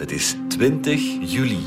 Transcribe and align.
Het 0.00 0.12
is 0.12 0.36
20 0.48 1.00
juli. 1.20 1.58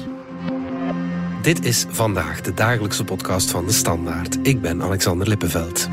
Dit 1.41 1.65
is 1.65 1.85
vandaag 1.89 2.41
de 2.41 2.53
dagelijkse 2.53 3.03
podcast 3.03 3.51
van 3.51 3.65
de 3.65 3.71
Standaard. 3.71 4.37
Ik 4.47 4.61
ben 4.61 4.81
Alexander 4.81 5.27
Lippenveld. 5.27 5.87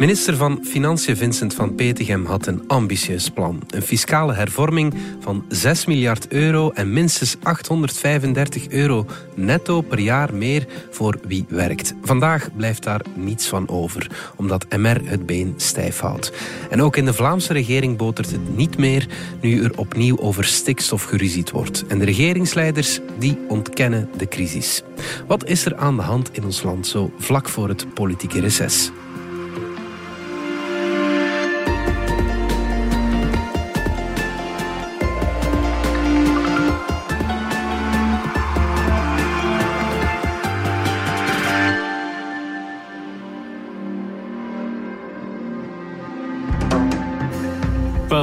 Minister 0.00 0.36
van 0.36 0.58
Financiën 0.62 1.16
Vincent 1.16 1.54
van 1.54 1.74
Petegem 1.74 2.24
had 2.24 2.46
een 2.46 2.62
ambitieus 2.66 3.28
plan. 3.28 3.62
Een 3.70 3.82
fiscale 3.82 4.32
hervorming 4.32 4.94
van 5.20 5.44
6 5.48 5.86
miljard 5.86 6.28
euro 6.28 6.70
en 6.70 6.92
minstens 6.92 7.36
835 7.42 8.68
euro 8.68 9.06
netto 9.34 9.80
per 9.80 9.98
jaar 9.98 10.34
meer 10.34 10.66
voor 10.90 11.18
wie 11.26 11.44
werkt. 11.48 11.94
Vandaag 12.02 12.48
blijft 12.56 12.82
daar 12.82 13.00
niets 13.14 13.48
van 13.48 13.68
over, 13.68 14.32
omdat 14.36 14.66
MR 14.76 15.00
het 15.04 15.26
been 15.26 15.54
stijf 15.56 15.98
houdt. 15.98 16.32
En 16.70 16.82
ook 16.82 16.96
in 16.96 17.04
de 17.04 17.14
Vlaamse 17.14 17.52
regering 17.52 17.96
botert 17.96 18.30
het 18.30 18.56
niet 18.56 18.78
meer 18.78 19.06
nu 19.40 19.64
er 19.64 19.78
opnieuw 19.78 20.18
over 20.18 20.44
stikstof 20.44 21.02
geruzied 21.02 21.50
wordt. 21.50 21.84
En 21.86 21.98
de 21.98 22.04
regeringsleiders 22.04 23.00
die 23.18 23.38
ontkennen 23.48 24.08
de 24.16 24.28
crisis. 24.28 24.82
Wat 25.26 25.48
is 25.48 25.64
er 25.64 25.76
aan 25.76 25.96
de 25.96 26.02
hand 26.02 26.30
in 26.32 26.44
ons 26.44 26.62
land 26.62 26.86
zo 26.86 27.12
vlak 27.18 27.48
voor 27.48 27.68
het 27.68 27.94
politieke 27.94 28.40
reces? 28.40 28.90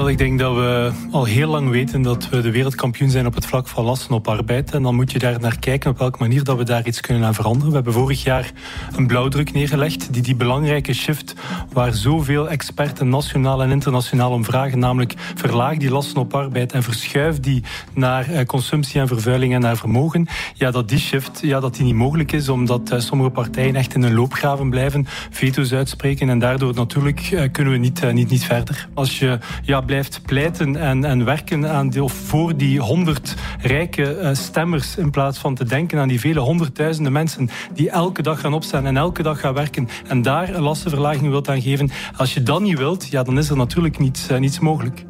Ik 0.08 0.18
denk 0.18 0.40
dat 0.40 0.56
we 0.56 0.92
al 1.12 1.26
heel 1.26 1.50
lang 1.50 1.70
weten 1.70 2.02
dat 2.02 2.30
we 2.30 2.42
de 2.42 2.52
wereldkampioen 2.52 3.10
zijn 3.10 3.26
op 3.26 3.36
het 3.36 3.46
vlak 3.46 3.68
van 3.68 3.84
lasten 3.84 4.16
op 4.16 4.28
arbeid. 4.28 4.72
En 4.72 4.84
dan 4.84 4.96
moet 4.96 5.12
je 5.12 5.20
daar 5.20 5.40
naar 5.40 5.60
kijken 5.60 5.90
op 5.90 5.98
welke 5.98 6.18
manier 6.20 6.44
dat 6.44 6.58
we 6.58 6.64
daar 6.64 6.88
iets 6.88 7.02
kunnen 7.02 7.24
aan 7.24 7.34
veranderen. 7.34 7.70
We 7.70 7.76
hebben 7.76 7.94
vorig 7.94 8.24
jaar 8.24 8.52
een 8.96 9.08
blauwdruk 9.08 9.54
neergelegd 9.54 10.14
die 10.14 10.22
die 10.22 10.36
belangrijke 10.36 10.94
shift 10.94 11.34
waar 11.74 11.94
zoveel 11.94 12.50
experten 12.50 13.10
nationaal 13.10 13.62
en 13.62 13.72
internationaal 13.72 14.32
om 14.32 14.46
vragen, 14.46 14.80
namelijk 14.80 15.14
verlaag 15.36 15.78
die 15.78 15.92
lasten 15.92 16.22
op 16.22 16.34
arbeid 16.34 16.72
en 16.72 16.84
verschuif 16.84 17.40
die 17.40 17.64
naar 17.94 18.30
eh, 18.30 18.46
consumptie 18.46 19.00
en 19.00 19.08
vervuiling 19.08 19.54
en 19.54 19.62
naar 19.62 19.78
vermogen. 19.78 20.28
Ja, 20.54 20.72
dat 20.72 20.90
die 20.90 21.00
shift 21.00 21.40
ja, 21.42 21.60
dat 21.60 21.76
die 21.76 21.84
niet 21.84 21.96
mogelijk 21.96 22.32
is 22.32 22.50
omdat 22.50 22.92
eh, 22.92 23.00
sommige 23.00 23.30
partijen 23.30 23.76
echt 23.76 23.96
in 23.96 24.04
een 24.04 24.14
loopgraven 24.14 24.70
blijven, 24.70 25.08
veto's 25.30 25.74
uitspreken 25.74 26.30
en 26.30 26.40
daardoor 26.40 26.74
natuurlijk 26.74 27.20
eh, 27.20 27.52
kunnen 27.52 27.74
we 27.74 27.80
niet, 27.80 28.14
niet, 28.14 28.30
niet 28.30 28.46
verder. 28.46 28.88
Als 28.94 29.20
je 29.20 29.40
ja, 29.64 29.82
blijft 29.82 29.96
pleiten 30.26 30.76
en, 30.76 31.06
en 31.06 31.26
werken 31.26 31.70
aan 31.70 31.90
die, 31.90 32.04
of 32.04 32.14
voor 32.14 32.58
die 32.58 32.80
honderd 32.80 33.36
rijke 33.62 34.20
uh, 34.22 34.34
stemmers 34.34 34.98
in 34.98 35.12
plaats 35.12 35.38
van 35.38 35.56
te 35.56 35.66
denken 35.66 36.00
aan 36.00 36.08
die 36.08 36.20
vele 36.20 36.40
honderdduizenden 36.40 37.12
mensen 37.12 37.50
die 37.74 37.90
elke 37.90 38.22
dag 38.22 38.40
gaan 38.40 38.54
opstaan 38.54 38.86
en 38.86 38.98
elke 38.98 39.24
dag 39.24 39.40
gaan 39.40 39.54
werken 39.54 39.88
en 40.08 40.22
daar 40.22 40.50
een 40.50 40.62
lastenverlaging 40.62 41.30
wilt 41.30 41.50
aan 41.50 41.62
geven. 41.62 41.90
Als 42.16 42.34
je 42.34 42.44
dat 42.44 42.62
niet 42.62 42.78
wilt, 42.78 43.08
ja, 43.08 43.24
dan 43.24 43.38
is 43.38 43.50
er 43.50 43.58
natuurlijk 43.58 44.00
niets, 44.00 44.30
uh, 44.32 44.38
niets 44.38 44.60
mogelijk. 44.60 45.06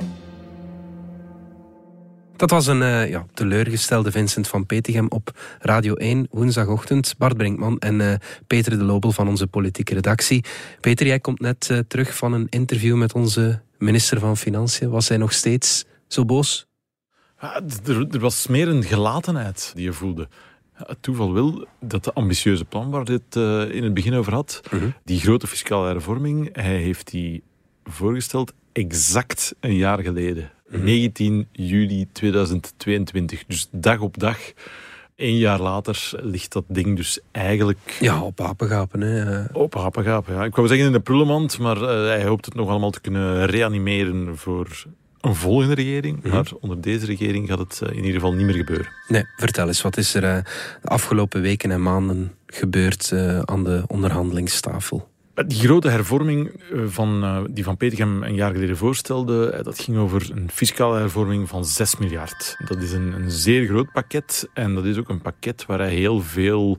Dat 2.35 2.49
was 2.49 2.67
een 2.67 2.81
uh, 2.81 3.09
ja, 3.09 3.25
teleurgestelde 3.33 4.11
Vincent 4.11 4.47
van 4.47 4.65
Petegem 4.65 5.05
op 5.09 5.39
Radio 5.59 5.93
1 5.93 6.27
woensdagochtend. 6.31 7.15
Bart 7.17 7.37
Brinkman 7.37 7.79
en 7.79 8.19
Peter 8.47 8.77
de 8.77 8.83
Lobel 8.83 9.11
van 9.11 9.27
onze 9.27 9.47
politieke 9.47 9.93
redactie. 9.93 10.45
Peter, 10.79 11.07
jij 11.07 11.19
komt 11.19 11.39
net 11.39 11.83
terug 11.87 12.15
van 12.15 12.33
een 12.33 12.47
interview 12.49 12.95
met 12.95 13.13
onze 13.13 13.61
minister 13.77 14.19
van 14.19 14.37
Financiën. 14.37 14.89
Was 14.89 15.07
hij 15.07 15.17
nog 15.17 15.33
steeds 15.33 15.85
zo 16.07 16.25
boos? 16.25 16.67
Ja, 17.41 17.61
er, 17.85 18.07
er, 18.11 18.19
was 18.19 18.47
meer 18.47 18.67
een 18.67 18.83
gelatenheid 18.83 19.71
die 19.75 19.83
je 19.83 19.93
voelde. 19.93 20.27
Het 20.73 20.97
toeval 21.01 21.33
wil 21.33 21.67
dat 21.79 22.03
de 22.03 22.13
ambitieuze 22.13 22.65
plan 22.65 22.89
waar 22.89 23.05
dit 23.05 23.35
in 23.71 23.83
het 23.83 23.93
begin 23.93 24.13
over 24.13 24.33
had, 24.33 24.61
uh 24.73 24.79
-huh. 24.79 24.91
die 25.03 25.19
grote 25.19 25.47
fiscale 25.47 25.87
hervorming, 25.87 26.49
hij 26.55 26.77
heeft 26.77 27.11
die 27.11 27.43
voorgesteld 27.83 28.53
exact 28.71 29.55
een 29.59 29.75
jaar 29.75 30.03
geleden. 30.03 30.51
19 30.69 31.47
juli 31.51 32.07
2022. 32.11 33.45
Dus 33.45 33.67
dag 33.71 33.99
op 33.99 34.19
dag. 34.19 34.37
Een 35.17 35.37
jaar 35.37 35.59
later 35.59 36.09
ligt 36.21 36.51
dat 36.51 36.63
ding 36.67 36.95
dus 36.95 37.19
eigenlijk... 37.31 37.97
Ja, 37.99 38.21
op 38.21 38.41
apengapen. 38.41 39.01
Hè. 39.01 39.43
Op 39.53 39.77
apengapen, 39.77 40.33
ja. 40.33 40.43
Ik 40.43 40.55
wou 40.55 40.67
zeggen 40.67 40.85
in 40.85 40.91
de 40.91 40.99
prullenmand, 40.99 41.59
maar 41.59 41.77
uh, 41.77 41.87
hij 41.87 42.25
hoopt 42.25 42.45
het 42.45 42.53
nog 42.53 42.69
allemaal 42.69 42.91
te 42.91 43.01
kunnen 43.01 43.45
reanimeren 43.45 44.37
voor 44.37 44.85
een 45.21 45.35
volgende 45.35 45.75
regering. 45.75 46.15
Mm 46.15 46.21
-hmm. 46.21 46.31
Maar 46.31 46.51
onder 46.59 46.81
deze 46.81 47.05
regering 47.05 47.47
gaat 47.47 47.59
het 47.59 47.79
uh, 47.83 47.89
in 47.89 47.95
ieder 47.95 48.13
geval 48.13 48.33
niet 48.33 48.45
meer 48.45 48.55
gebeuren. 48.55 48.87
Nee, 49.07 49.23
vertel 49.37 49.67
eens, 49.67 49.81
wat 49.81 49.97
is 49.97 50.13
er 50.13 50.23
uh, 50.23 50.43
de 50.81 50.87
afgelopen 50.89 51.41
weken 51.41 51.71
en 51.71 51.81
maanden 51.81 52.35
gebeurd 52.45 53.11
aan 53.45 53.63
de 53.63 53.83
onderhandelingstafel? 53.87 55.09
Die 55.45 55.59
grote 55.59 55.89
hervorming 55.89 56.51
van, 56.87 57.23
uh, 57.23 57.39
die 57.49 57.63
Van 57.63 57.77
Petegem 57.77 58.23
een 58.23 58.35
jaar 58.35 58.53
geleden 58.53 58.77
voorstelde, 58.77 59.59
dat 59.63 59.79
ging 59.79 59.97
over 59.97 60.31
een 60.35 60.49
fiscale 60.51 60.97
hervorming 60.97 61.49
van 61.49 61.65
6 61.65 61.97
miljard. 61.97 62.55
Dat 62.67 62.77
is 62.77 62.91
een, 62.91 63.13
een 63.13 63.31
zeer 63.31 63.67
groot 63.67 63.91
pakket 63.91 64.49
en 64.53 64.75
dat 64.75 64.85
is 64.85 64.97
ook 64.97 65.09
een 65.09 65.21
pakket 65.21 65.65
waar 65.65 65.79
hij 65.79 65.93
heel 65.93 66.21
veel 66.21 66.77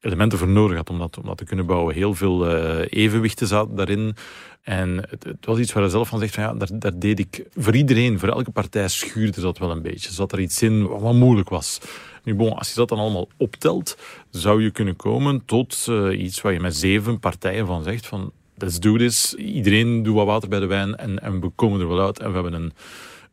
elementen 0.00 0.38
voor 0.38 0.48
nodig 0.48 0.76
had 0.76 0.90
om 0.90 0.98
dat, 0.98 1.18
om 1.18 1.24
dat 1.24 1.36
te 1.36 1.44
kunnen 1.44 1.66
bouwen. 1.66 1.94
Heel 1.94 2.14
veel 2.14 2.56
evenwichten 2.84 3.46
zaten 3.46 3.76
daarin. 3.76 4.16
En 4.66 4.96
het, 5.08 5.24
het, 5.24 5.46
was 5.46 5.58
iets 5.58 5.72
waar 5.72 5.82
hij 5.82 5.92
zelf 5.92 6.08
van 6.08 6.18
zegt, 6.18 6.34
van 6.34 6.42
ja, 6.42 6.54
daar, 6.54 6.68
daar, 6.72 6.98
deed 6.98 7.18
ik 7.18 7.44
voor 7.54 7.74
iedereen, 7.74 8.18
voor 8.18 8.28
elke 8.28 8.50
partij 8.50 8.88
schuurde 8.88 9.40
dat 9.40 9.58
wel 9.58 9.70
een 9.70 9.82
beetje. 9.82 10.12
Zat 10.12 10.32
er 10.32 10.40
iets 10.40 10.62
in 10.62 10.86
wat 10.86 11.14
moeilijk 11.14 11.48
was. 11.48 11.80
Nu 12.26 12.34
bon, 12.34 12.52
als 12.52 12.68
je 12.68 12.74
dat 12.74 12.88
dan 12.88 12.98
allemaal 12.98 13.28
optelt, 13.36 13.98
zou 14.30 14.62
je 14.62 14.70
kunnen 14.70 14.96
komen 14.96 15.42
tot 15.44 15.86
uh, 15.88 16.20
iets 16.20 16.40
waar 16.40 16.52
je 16.52 16.60
met 16.60 16.76
zeven 16.76 17.18
partijen 17.18 17.66
van 17.66 17.82
zegt 17.82 18.06
van 18.06 18.32
let's 18.56 18.80
do 18.80 18.96
this. 18.96 19.34
Iedereen 19.34 20.02
doet 20.02 20.14
wat 20.14 20.26
water 20.26 20.48
bij 20.48 20.60
de 20.60 20.66
wijn 20.66 20.96
en, 20.96 21.18
en 21.18 21.40
we 21.40 21.48
komen 21.48 21.80
er 21.80 21.88
wel 21.88 22.04
uit. 22.06 22.18
En 22.18 22.28
we 22.28 22.34
hebben 22.34 22.52
een, 22.52 22.72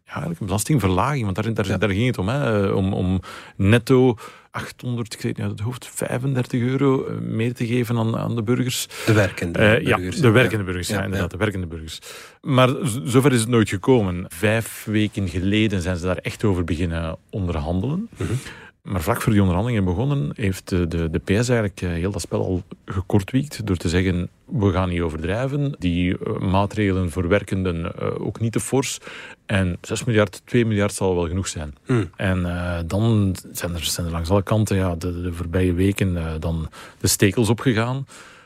ja, 0.05 0.11
eigenlijk 0.11 0.39
een 0.39 0.45
belastingverlaging, 0.45 1.23
want 1.23 1.35
daar, 1.35 1.53
daar, 1.53 1.67
ja. 1.67 1.77
daar 1.77 1.89
ging 1.89 2.05
het 2.05 2.17
om. 2.17 2.27
Hè, 2.27 2.67
om, 2.67 2.93
om 2.93 3.19
netto 3.55 4.17
800, 4.51 5.13
ik 5.13 5.21
weet 5.21 5.37
niet 5.37 5.45
uit 5.45 5.57
het 5.57 5.65
hoofd, 5.67 5.87
35 5.87 6.61
euro 6.61 7.05
meer 7.21 7.53
te 7.53 7.65
geven 7.67 7.97
aan, 7.97 8.17
aan 8.17 8.35
de 8.35 8.43
burgers. 8.43 8.87
De 9.05 9.13
werkende 9.13 9.59
uh, 9.59 9.95
burgers. 9.95 10.15
Ja, 10.15 10.21
de 10.21 10.29
werkende 10.29 10.63
burgers, 10.63 10.87
ja, 10.87 10.97
ja 10.97 11.03
inderdaad, 11.03 11.31
de 11.31 11.37
werkende 11.37 11.67
burgers. 11.67 11.99
Maar 12.41 12.69
zover 13.03 13.33
is 13.33 13.39
het 13.39 13.49
nooit 13.49 13.69
gekomen. 13.69 14.25
Vijf 14.27 14.83
weken 14.85 15.29
geleden 15.29 15.81
zijn 15.81 15.97
ze 15.97 16.05
daar 16.05 16.17
echt 16.17 16.43
over 16.43 16.63
beginnen 16.63 17.17
onderhandelen. 17.29 18.09
-hmm. 18.17 18.39
Maar 18.83 19.01
vlak 19.01 19.21
voor 19.21 19.31
die 19.31 19.41
onderhandelingen 19.41 19.85
begonnen, 19.85 20.31
heeft 20.35 20.69
de, 20.69 20.87
de, 20.87 21.09
de 21.09 21.19
PS 21.19 21.49
eigenlijk 21.49 21.79
heel 21.79 22.11
dat 22.11 22.21
spel 22.21 22.45
al 22.45 22.63
gekortwiekt 22.85 23.67
door 23.67 23.77
te 23.77 23.89
zeggen, 23.89 24.29
we 24.45 24.71
gaan 24.71 24.89
niet 24.89 25.01
overdrijven. 25.01 25.75
Die 25.79 26.17
uh, 26.17 26.37
maatregelen 26.37 27.11
voor 27.11 27.27
werkenden 27.27 27.93
uh, 28.01 28.25
ook 28.25 28.39
niet 28.39 28.51
te 28.51 28.59
fors. 28.59 28.97
En 29.45 29.77
6 29.81 30.03
miljard, 30.03 30.41
2 30.45 30.65
miljard 30.65 30.93
zal 30.93 31.15
wel 31.15 31.27
genoeg 31.27 31.47
zijn. 31.47 31.75
Mm. 31.85 32.09
En 32.15 32.39
uh, 32.39 32.79
dan 32.85 33.35
zijn 33.51 33.73
er, 33.73 33.83
zijn 33.83 34.05
er 34.05 34.11
langs 34.11 34.29
alle 34.29 34.43
kanten 34.43 34.77
ja, 34.77 34.95
de, 34.95 35.21
de 35.21 35.33
voorbije 35.33 35.73
weken 35.73 36.39
dan 36.39 36.69
de 36.99 37.07
stekels 37.07 37.49
opgegaan. 37.49 38.05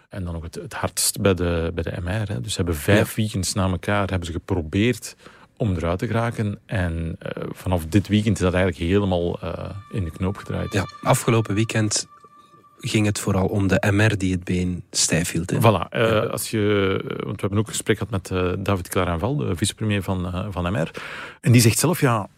En 0.09 0.23
dan 0.23 0.35
ook 0.35 0.43
het, 0.43 0.55
het 0.55 0.73
hardst 0.73 1.21
bij 1.21 1.33
de, 1.33 1.71
bij 1.73 1.83
de 1.83 1.93
MR. 2.03 2.27
Hè. 2.27 2.41
Dus 2.41 2.51
ze 2.51 2.57
hebben 2.57 2.75
vijf 2.75 3.15
ja. 3.15 3.21
weekends 3.21 3.53
na 3.53 3.69
elkaar 3.69 4.09
hebben 4.09 4.25
ze 4.25 4.31
geprobeerd 4.31 5.15
om 5.57 5.75
eruit 5.75 6.00
te 6.00 6.07
geraken. 6.07 6.59
En 6.66 7.18
uh, 7.22 7.44
vanaf 7.51 7.85
dit 7.85 8.07
weekend 8.07 8.35
is 8.35 8.44
dat 8.44 8.53
eigenlijk 8.53 8.91
helemaal 8.91 9.40
uh, 9.44 9.53
in 9.91 10.03
de 10.03 10.12
knoop 10.12 10.38
gedraaid. 10.38 10.73
Ja, 10.73 10.85
afgelopen 11.01 11.56
weekend 11.56 12.07
ging 12.79 13.06
het 13.06 13.19
vooral 13.19 13.45
om 13.45 13.68
de 13.68 13.84
MR 13.91 14.18
die 14.18 14.31
het 14.31 14.44
been 14.44 14.84
stijf 14.91 15.31
hield. 15.31 15.50
Hè? 15.50 15.57
Voilà. 15.57 15.62
Uh, 15.95 16.09
ja. 16.09 16.19
als 16.19 16.51
je, 16.51 16.59
want 17.03 17.35
we 17.35 17.41
hebben 17.41 17.59
ook 17.59 17.68
een 17.68 17.73
gesprek 17.73 17.97
gehad 17.97 18.12
met 18.12 18.66
David 18.66 18.88
Clarenval, 18.88 19.35
de 19.35 19.56
vicepremier 19.56 20.03
van, 20.03 20.51
van 20.51 20.72
MR. 20.72 20.92
En 21.42 21.51
die 21.51 21.62
zegt 21.62 21.80
zelf, 21.80 22.00
ja, 22.01 22.30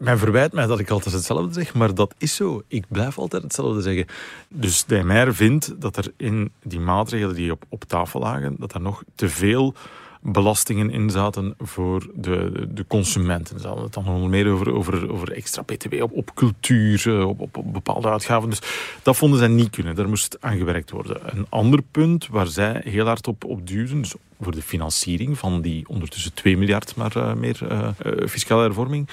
men 0.00 0.18
verwijt 0.18 0.52
mij 0.52 0.66
dat 0.66 0.78
ik 0.78 0.90
altijd 0.90 1.14
hetzelfde 1.14 1.52
zeg, 1.52 1.74
maar 1.74 1.94
dat 1.94 2.14
is 2.18 2.34
zo. 2.34 2.62
Ik 2.68 2.84
blijf 2.88 3.18
altijd 3.18 3.42
hetzelfde 3.42 3.82
zeggen. 3.82 4.06
Dus 4.48 4.84
de 4.84 5.02
MR 5.02 5.34
vindt 5.34 5.80
dat 5.80 5.96
er 5.96 6.12
in 6.16 6.52
die 6.62 6.80
maatregelen 6.80 7.34
die 7.34 7.50
op, 7.50 7.64
op 7.68 7.84
tafel 7.84 8.20
lagen, 8.20 8.56
dat 8.58 8.74
er 8.74 8.80
nog 8.80 9.02
te 9.14 9.28
veel 9.28 9.74
belastingen 10.20 10.90
in 10.90 11.10
zaten 11.10 11.54
voor 11.58 12.10
de, 12.14 12.66
de 12.70 12.84
consumenten. 12.86 13.60
Ze 13.60 13.66
hadden 13.66 13.84
het 13.84 13.94
dan 13.94 14.04
nog 14.04 14.28
meer 14.28 14.48
over, 14.48 14.72
over, 14.72 15.12
over 15.12 15.32
extra 15.32 15.62
btw 15.62 16.02
op, 16.02 16.12
op 16.12 16.34
cultuur, 16.34 17.26
op, 17.26 17.40
op, 17.40 17.56
op, 17.56 17.72
bepaalde 17.72 18.08
uitgaven. 18.08 18.50
Dus 18.50 18.62
dat 19.02 19.16
vonden 19.16 19.38
zij 19.38 19.48
niet 19.48 19.70
kunnen. 19.70 19.94
Daar 19.94 20.08
moest 20.08 20.36
aan 20.40 20.58
gewerkt 20.58 20.90
worden. 20.90 21.36
Een 21.38 21.46
ander 21.48 21.82
punt 21.90 22.26
waar 22.26 22.46
zij 22.46 22.80
heel 22.84 23.06
hard 23.06 23.26
op, 23.26 23.44
op 23.44 23.66
dus 23.66 24.14
voor 24.40 24.52
de 24.52 24.62
financiering 24.62 25.38
van 25.38 25.60
die 25.60 25.88
ondertussen 25.88 26.34
2 26.34 26.56
miljard 26.56 26.96
maar 26.96 27.16
uh, 27.16 27.34
meer 27.34 27.58
uh, 27.70 27.88
fiscale 28.26 28.62
hervorming. 28.62 29.08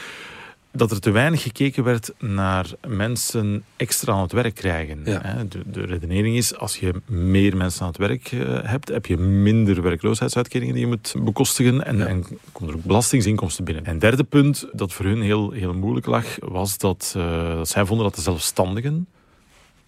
Dat 0.77 0.91
er 0.91 0.99
te 0.99 1.11
weinig 1.11 1.41
gekeken 1.41 1.83
werd 1.83 2.13
naar 2.19 2.65
mensen 2.87 3.63
extra 3.75 4.13
aan 4.13 4.21
het 4.21 4.31
werk 4.31 4.55
krijgen. 4.55 5.03
De, 5.03 5.61
de, 5.65 5.85
redenering 5.85 6.35
is, 6.35 6.55
als 6.55 6.77
je 6.77 6.93
meer 7.05 7.57
mensen 7.57 7.81
aan 7.81 7.87
het 7.87 7.97
werk 7.97 8.31
eh, 8.31 8.39
hebt, 8.61 8.89
heb 8.89 9.05
je 9.05 9.17
minder 9.17 9.81
werkloosheidsuitkeringen 9.81 10.73
die 10.73 10.83
je 10.83 10.89
moet 10.89 11.15
bekostigen 11.17 11.85
en, 11.85 11.97
ja. 11.97 12.05
en 12.05 12.25
komt 12.51 12.69
er 12.69 12.75
ook 12.75 12.83
belastingsinkomsten 12.83 13.63
binnen. 13.63 13.85
En 13.85 13.99
derde 13.99 14.23
punt, 14.23 14.67
dat 14.71 14.93
voor 14.93 15.05
hun 15.05 15.21
heel, 15.21 15.51
heel 15.51 15.73
moeilijk 15.73 16.05
lag, 16.05 16.25
was 16.39 16.77
dat, 16.77 17.13
uh, 17.17 17.55
dat 17.55 17.69
zij 17.69 17.85
vonden 17.85 18.05
dat 18.05 18.15
de 18.15 18.21
zelfstandigen, 18.21 19.07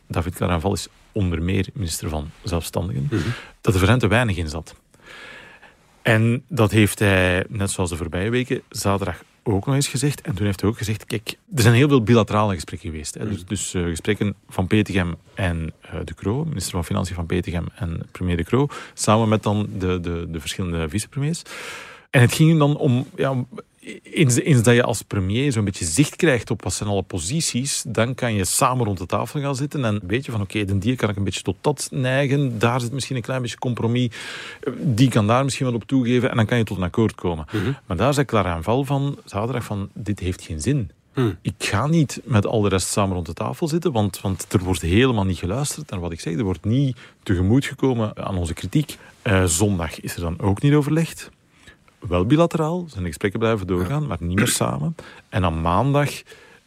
David 0.08 0.36
Caraval 0.36 0.74
is 0.74 0.88
onder 1.12 1.42
meer 1.42 1.70
minister 1.74 2.10
van 2.10 2.30
Zelfstandigen, 2.44 3.08
mhm. 3.12 3.30
dat 3.62 3.74
er 3.74 3.80
voor 3.80 3.90
hen 3.90 4.00
te 4.00 4.08
weinig 4.08 4.38
in 4.38 4.50
zat. 4.50 4.76
En 6.02 6.44
dat 6.48 6.72
heeft 6.72 7.00
hij, 7.00 7.46
net 7.50 7.72
zoals 7.72 7.90
de 7.90 7.96
voorbije 7.96 8.30
weken, 8.30 8.62
zaterdag 8.70 9.22
ook 9.44 9.66
nog 9.66 9.76
eens 9.76 9.88
gezegd. 9.88 10.22
En 10.22 10.36
toen 10.36 10.46
heeft 10.46 10.62
hij 10.62 10.70
ook 10.70 10.78
gezegd, 10.78 11.06
kijk, 11.06 11.38
er 11.56 11.62
zijn 11.62 11.74
heel 11.74 11.88
veel 11.88 12.04
bilaterale 12.04 12.54
gesprekken 12.54 12.90
geweest. 12.90 13.14
Hè. 13.14 13.30
Dus, 13.30 13.46
dus 13.46 13.74
uh, 13.74 13.86
gesprekken 13.86 14.36
van 14.50 14.68
Petegem 14.68 15.16
en 15.34 15.74
uh, 15.86 16.00
De 16.04 16.14
Croo, 16.14 16.46
minister 16.46 16.72
van 16.72 16.86
Financiën 16.86 17.16
van 17.16 17.26
Petegem 17.26 17.66
en 17.76 18.08
premier 18.12 18.38
De 18.38 18.44
Croo, 18.44 18.68
samen 18.94 19.30
met 19.30 19.44
dan 19.44 19.70
de, 19.78 20.00
de, 20.00 20.28
de 20.30 20.40
verschillende 20.40 20.90
vicepremiers. 20.90 21.42
En 22.10 22.22
het 22.22 22.34
ging 22.34 22.60
dan 22.60 22.78
om 22.78 23.08
ja, 23.16 23.46
eens, 24.04 24.40
eens, 24.40 24.64
dat 24.64 24.76
je 24.76 24.84
als 24.84 25.02
premier 25.02 25.52
zo'n 25.52 25.64
beetje 25.64 25.86
zicht 25.86 26.16
krijgt 26.16 26.52
op 26.52 26.64
wat 26.64 26.74
zijn 26.74 26.90
alle 26.90 27.02
posities, 27.02 27.84
dan 27.88 28.16
kan 28.16 28.34
je 28.34 28.46
samen 28.46 28.86
rond 28.86 28.98
de 28.98 29.06
tafel 29.06 29.42
gaan 29.42 29.56
zitten 29.56 29.86
en 29.86 30.00
weet 30.08 30.26
je 30.26 30.32
van 30.32 30.42
oké, 30.42 30.60
okay, 30.60 30.80
die 30.80 30.96
kan 30.96 31.10
ik 31.10 31.16
een 31.16 31.24
beetje 31.24 31.42
tot 31.42 31.56
dat 31.62 31.88
neigen, 31.92 32.60
daar 32.60 32.82
zit 32.82 32.92
misschien 32.92 33.16
een 33.16 33.22
klein 33.22 33.42
beetje 33.42 33.58
compromis, 33.58 34.10
die 34.80 35.10
kan 35.10 35.28
daar 35.28 35.44
misschien 35.44 35.66
wel 35.66 35.76
op 35.76 35.84
toegeven 35.84 36.30
en 36.30 36.36
dan 36.36 36.46
kan 36.46 36.58
je 36.58 36.64
tot 36.64 36.78
een 36.78 36.84
akkoord 36.84 37.16
komen. 37.16 37.46
Mhm. 37.52 37.72
Maar 37.86 37.98
daar 37.98 38.14
zei 38.14 38.26
Clara 38.26 38.56
en 38.56 38.64
Val 38.64 38.84
van 38.84 39.18
zaterdag 39.26 39.64
van 39.64 39.90
dit 39.94 40.20
heeft 40.20 40.42
geen 40.42 40.62
zin. 40.62 40.92
Mhm. 41.14 41.34
Ik 41.42 41.54
ga 41.58 41.88
niet 41.88 42.22
met 42.24 42.46
al 42.46 42.62
de 42.62 42.70
rest 42.70 42.88
samen 42.88 43.14
rond 43.14 43.26
de 43.26 43.34
tafel 43.34 43.68
zitten, 43.68 43.92
want, 43.92 44.22
want 44.22 44.46
er 44.54 44.64
wordt 44.64 44.82
helemaal 44.82 45.26
niet 45.26 45.38
geluisterd 45.38 45.90
naar 45.90 46.00
wat 46.00 46.12
ik 46.12 46.20
zeg. 46.20 46.34
Er 46.34 46.44
wordt 46.44 46.66
niet 46.66 46.98
tegemoet 47.24 47.66
gekomen 47.66 48.26
aan 48.26 48.38
onze 48.38 48.54
kritiek. 48.54 48.98
Uh, 49.24 49.46
zondag 49.46 50.00
is 50.00 50.16
er 50.16 50.22
dan 50.22 50.40
ook 50.40 50.62
niet 50.62 50.74
overlegd 50.74 51.30
wel 52.00 52.26
bilateraal, 52.26 52.86
zijn 52.88 53.02
de 53.02 53.08
gesprekken 53.08 53.40
blijven 53.40 53.68
doorgaan, 53.68 54.08
maar 54.08 54.18
niet 54.20 54.38
meer 54.38 54.48
samen. 54.48 54.96
En 55.30 55.44
aan 55.44 55.62
maandag 55.62 56.10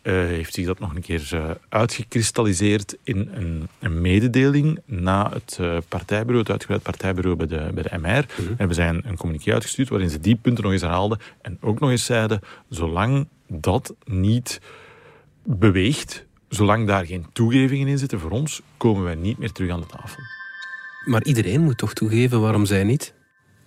uh, 0.02 0.12
heeft 0.12 0.54
zich 0.54 0.66
dat 0.66 0.78
nog 0.78 0.94
een 0.94 1.02
keer 1.02 1.30
uh, 1.34 1.50
uitgekristalliseerd 1.68 2.96
in 3.02 3.30
een, 3.34 3.68
een, 3.78 4.00
mededeling 4.00 4.78
na 4.84 5.30
het 5.32 5.58
uh, 5.60 5.76
partijbureau, 5.88 6.38
het 6.38 6.50
uitgebreid 6.50 6.82
partijbureau 6.82 7.36
bij 7.36 7.46
de, 7.46 7.70
bij 7.74 7.82
de 7.82 7.98
MR. 7.98 8.26
Mm 8.40 8.54
Hebben 8.56 8.76
zij 8.76 8.88
een, 8.88 9.02
een 9.06 9.16
communiqué 9.16 9.52
uitgestuurd 9.52 9.88
waarin 9.88 10.10
ze 10.10 10.20
die 10.20 10.36
punten 10.36 10.64
nog 10.64 10.72
eens 10.72 10.82
herhaalden 10.82 11.18
en 11.42 11.58
ook 11.60 11.80
nog 11.80 11.90
eens 11.90 12.04
zeiden, 12.04 12.40
zolang 12.68 13.26
dat 13.46 13.94
niet 14.04 14.60
beweegt, 15.44 16.26
zolang 16.48 16.86
daar 16.86 17.06
geen 17.06 17.26
toegevingen 17.32 17.88
in 17.88 17.98
zitten 17.98 18.20
voor 18.20 18.30
ons, 18.30 18.62
komen 18.76 19.02
wij 19.02 19.14
niet 19.14 19.38
meer 19.38 19.52
terug 19.52 19.70
aan 19.70 19.80
de 19.80 19.86
tafel. 19.86 20.22
Maar 21.04 21.24
iedereen 21.24 21.60
moet 21.60 21.78
toch 21.78 21.92
toegeven, 21.92 22.40
waarom 22.40 22.66
zij 22.66 22.84
niet? 22.84 23.14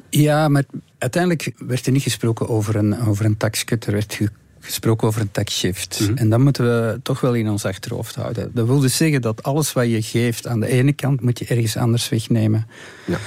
Ja, 0.10 0.48
maar 0.48 0.64
uiteindelijk 0.98 1.52
werd 1.58 1.86
er 1.86 1.92
niet 1.92 2.04
gesproken 2.04 2.50
over 2.50 2.76
een, 2.76 3.02
over 3.02 3.26
een 3.26 3.38
taxcut. 3.38 3.86
Er 3.86 3.92
werd 3.92 4.20
gesproken 4.60 5.08
over 5.08 5.22
een 5.22 5.32
taxshift. 5.32 6.00
Mm 6.00 6.18
En 6.18 6.30
dat 6.30 6.40
moeten 6.40 6.64
we 6.64 7.00
toch 7.04 7.22
wel 7.22 7.34
in 7.34 7.50
ons 7.50 7.66
achterhoofd 7.66 8.16
houden. 8.16 8.52
Dat 8.54 8.68
wil 8.68 8.80
dus 8.80 8.98
zeggen 8.98 9.22
dat 9.22 9.44
alles 9.44 9.74
wat 9.74 9.90
je 9.90 10.02
geeft 10.02 10.48
aan 10.48 10.60
de 10.60 10.68
ene 10.68 10.94
kant 10.94 11.22
moet 11.22 11.40
je 11.40 11.46
ergens 11.46 11.78
anders 11.78 12.10
wegnemen. 12.10 12.68
Ja 13.06 13.18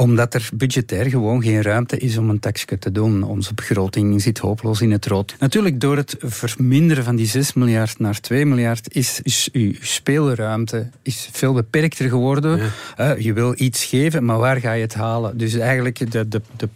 omdat 0.00 0.34
er 0.34 0.48
budgetair 0.54 1.10
gewoon 1.10 1.42
geen 1.42 1.62
ruimte 1.62 1.96
is 1.96 2.16
om 2.16 2.30
een 2.30 2.38
taxcut 2.38 2.80
te 2.80 2.92
doen. 2.92 3.22
Onze 3.22 3.54
begroting 3.54 4.22
zit 4.22 4.38
hopeloos 4.38 4.80
in 4.80 4.90
het 4.90 5.06
rood. 5.06 5.36
Natuurlijk, 5.38 5.80
door 5.80 5.96
het 5.96 6.16
verminderen 6.20 7.04
van 7.04 7.16
die 7.16 7.26
6 7.26 7.52
miljard 7.52 7.98
naar 7.98 8.20
2 8.20 8.46
miljard 8.46 8.94
is, 8.94 9.20
is 9.22 9.48
uw 9.52 9.72
speelruimte 9.80 10.90
is 11.02 11.28
veel 11.32 11.52
beperkter 11.52 12.08
geworden. 12.08 12.60
Uh, 13.00 13.18
je 13.18 13.32
wil 13.32 13.54
iets 13.56 13.84
geven, 13.84 14.24
maar 14.24 14.38
waar 14.38 14.60
ga 14.60 14.72
je 14.72 14.82
het 14.82 14.94
halen? 14.94 15.38
Dus 15.38 15.54
eigenlijk 15.54 16.12
de, 16.12 16.28
de, 16.28 16.42
de 16.56 16.68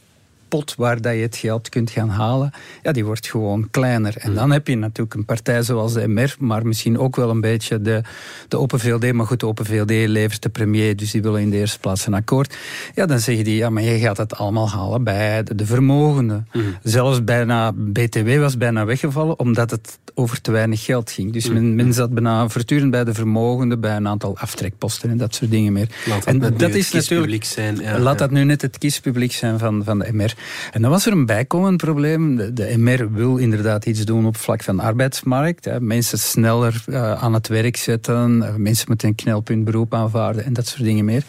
pot 0.54 0.74
waar 0.76 1.00
dat 1.00 1.14
je 1.14 1.20
het 1.20 1.36
geld 1.36 1.68
kunt 1.68 1.90
gaan 1.90 2.08
halen, 2.08 2.50
ja, 2.82 2.92
die 2.92 3.04
wordt 3.04 3.26
gewoon 3.26 3.70
kleiner. 3.70 4.14
En 4.16 4.34
dan 4.34 4.50
heb 4.50 4.68
je 4.68 4.76
natuurlijk 4.76 5.14
een 5.14 5.24
partij 5.24 5.62
zoals 5.62 5.92
de 5.92 6.08
MR, 6.08 6.34
maar 6.38 6.66
misschien 6.66 6.98
ook 6.98 7.16
wel 7.16 7.30
een 7.30 7.40
beetje 7.40 7.82
de, 7.82 8.02
de 8.48 8.58
Open 8.58 8.80
VLD. 8.80 9.12
Maar 9.12 9.26
goed, 9.26 9.40
de 9.40 9.46
Open 9.46 9.64
VLD 9.64 9.90
levert 9.90 10.42
de 10.42 10.48
premier, 10.48 10.96
dus 10.96 11.10
die 11.10 11.22
willen 11.22 11.40
in 11.40 11.50
de 11.50 11.56
eerste 11.56 11.78
plaats 11.78 12.06
een 12.06 12.14
akkoord. 12.14 12.56
Ja, 12.94 13.06
dan 13.06 13.18
zeggen 13.18 13.44
die, 13.44 13.56
ja, 13.56 13.70
maar 13.70 13.82
je 13.82 13.98
gaat 13.98 14.16
het 14.16 14.36
allemaal 14.36 14.70
halen 14.70 15.04
bij 15.04 15.42
de, 15.42 15.54
de 15.54 15.66
vermogenden. 15.66 16.48
Hmm. 16.50 16.76
Zelfs 16.82 17.24
bijna, 17.24 17.72
BTW 17.72 18.38
was 18.38 18.56
bijna 18.56 18.84
weggevallen, 18.84 19.38
omdat 19.38 19.70
het 19.70 19.98
over 20.14 20.40
te 20.40 20.50
weinig 20.50 20.84
geld 20.84 21.10
ging. 21.10 21.32
Dus 21.32 21.44
hmm. 21.44 21.54
men, 21.54 21.74
men 21.74 21.92
zat 21.92 22.10
bijna 22.10 22.48
voortdurend 22.48 22.90
bij 22.90 23.04
de 23.04 23.14
vermogenden, 23.14 23.80
bij 23.80 23.96
een 23.96 24.08
aantal 24.08 24.36
aftrekposten 24.38 25.10
en 25.10 25.16
dat 25.16 25.34
soort 25.34 25.50
dingen 25.50 25.72
meer. 25.72 25.88
Laat 26.06 26.24
dat 26.24 26.34
en 26.34 26.56
dat 26.56 26.74
is 26.74 26.90
natuurlijk. 26.90 27.44
Zijn, 27.44 27.76
ja, 27.76 27.98
laat 27.98 28.18
dat 28.18 28.30
nu 28.30 28.44
net 28.44 28.62
het 28.62 28.78
kiespubliek 28.78 29.32
zijn 29.32 29.58
van, 29.58 29.84
van 29.84 29.98
de 29.98 30.12
MR. 30.12 30.34
En 30.70 30.82
dan 30.82 30.90
was 30.90 31.06
er 31.06 31.12
een 31.12 31.26
bijkomend 31.26 31.76
probleem. 31.76 32.36
De, 32.36 32.52
de 32.52 32.74
MR 32.78 33.12
wil 33.12 33.36
inderdaad 33.36 33.86
iets 33.86 34.04
doen 34.04 34.26
op 34.26 34.36
vlak 34.36 34.62
van 34.62 34.76
de 34.76 34.82
arbeidsmarkt. 34.82 35.64
Hè. 35.64 35.80
Mensen 35.80 36.18
sneller 36.18 36.84
uh, 36.86 37.12
aan 37.12 37.34
het 37.34 37.48
werk 37.48 37.76
zetten. 37.76 38.36
Uh, 38.36 38.54
mensen 38.54 38.84
moeten 38.88 39.08
een 39.08 39.14
knelpunt 39.14 39.64
beroep 39.64 39.94
aanvaarden 39.94 40.44
en 40.44 40.52
dat 40.52 40.66
soort 40.66 40.84
dingen 40.84 41.04
meer. 41.04 41.22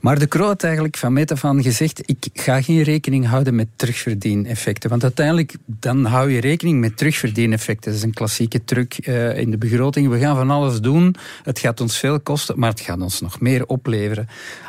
Maar 0.00 0.18
de 0.18 0.28
Croo 0.28 0.46
had 0.46 0.64
eigenlijk 0.64 0.96
van 0.96 1.12
meet 1.12 1.32
af 1.32 1.44
aan 1.44 1.62
gezegd: 1.62 2.02
ik 2.04 2.26
ga 2.32 2.62
geen 2.62 2.82
rekening 2.82 3.26
houden 3.26 3.54
met 3.54 3.68
terugverdieneffecten. 3.76 4.90
Want 4.90 5.02
uiteindelijk 5.02 5.54
dan 5.66 6.04
hou 6.04 6.30
je 6.30 6.40
rekening 6.40 6.80
met 6.80 6.96
terugverdieneffecten. 6.96 7.90
Dat 7.90 8.00
is 8.00 8.06
een 8.06 8.14
klassieke 8.14 8.64
truc 8.64 9.06
uh, 9.06 9.38
in 9.38 9.50
de 9.50 9.58
begroting. 9.58 10.08
We 10.08 10.18
gaan 10.18 10.36
van 10.36 10.50
alles 10.50 10.80
doen. 10.80 11.14
Het 11.42 11.58
gaat 11.58 11.80
ons 11.80 11.98
veel 11.98 12.20
kosten, 12.20 12.58
maar 12.58 12.70
het 12.70 12.80
gaat 12.80 13.00
ons 13.00 13.20
nog 13.20 13.40
meer 13.40 13.66
opleveren. 13.66 14.28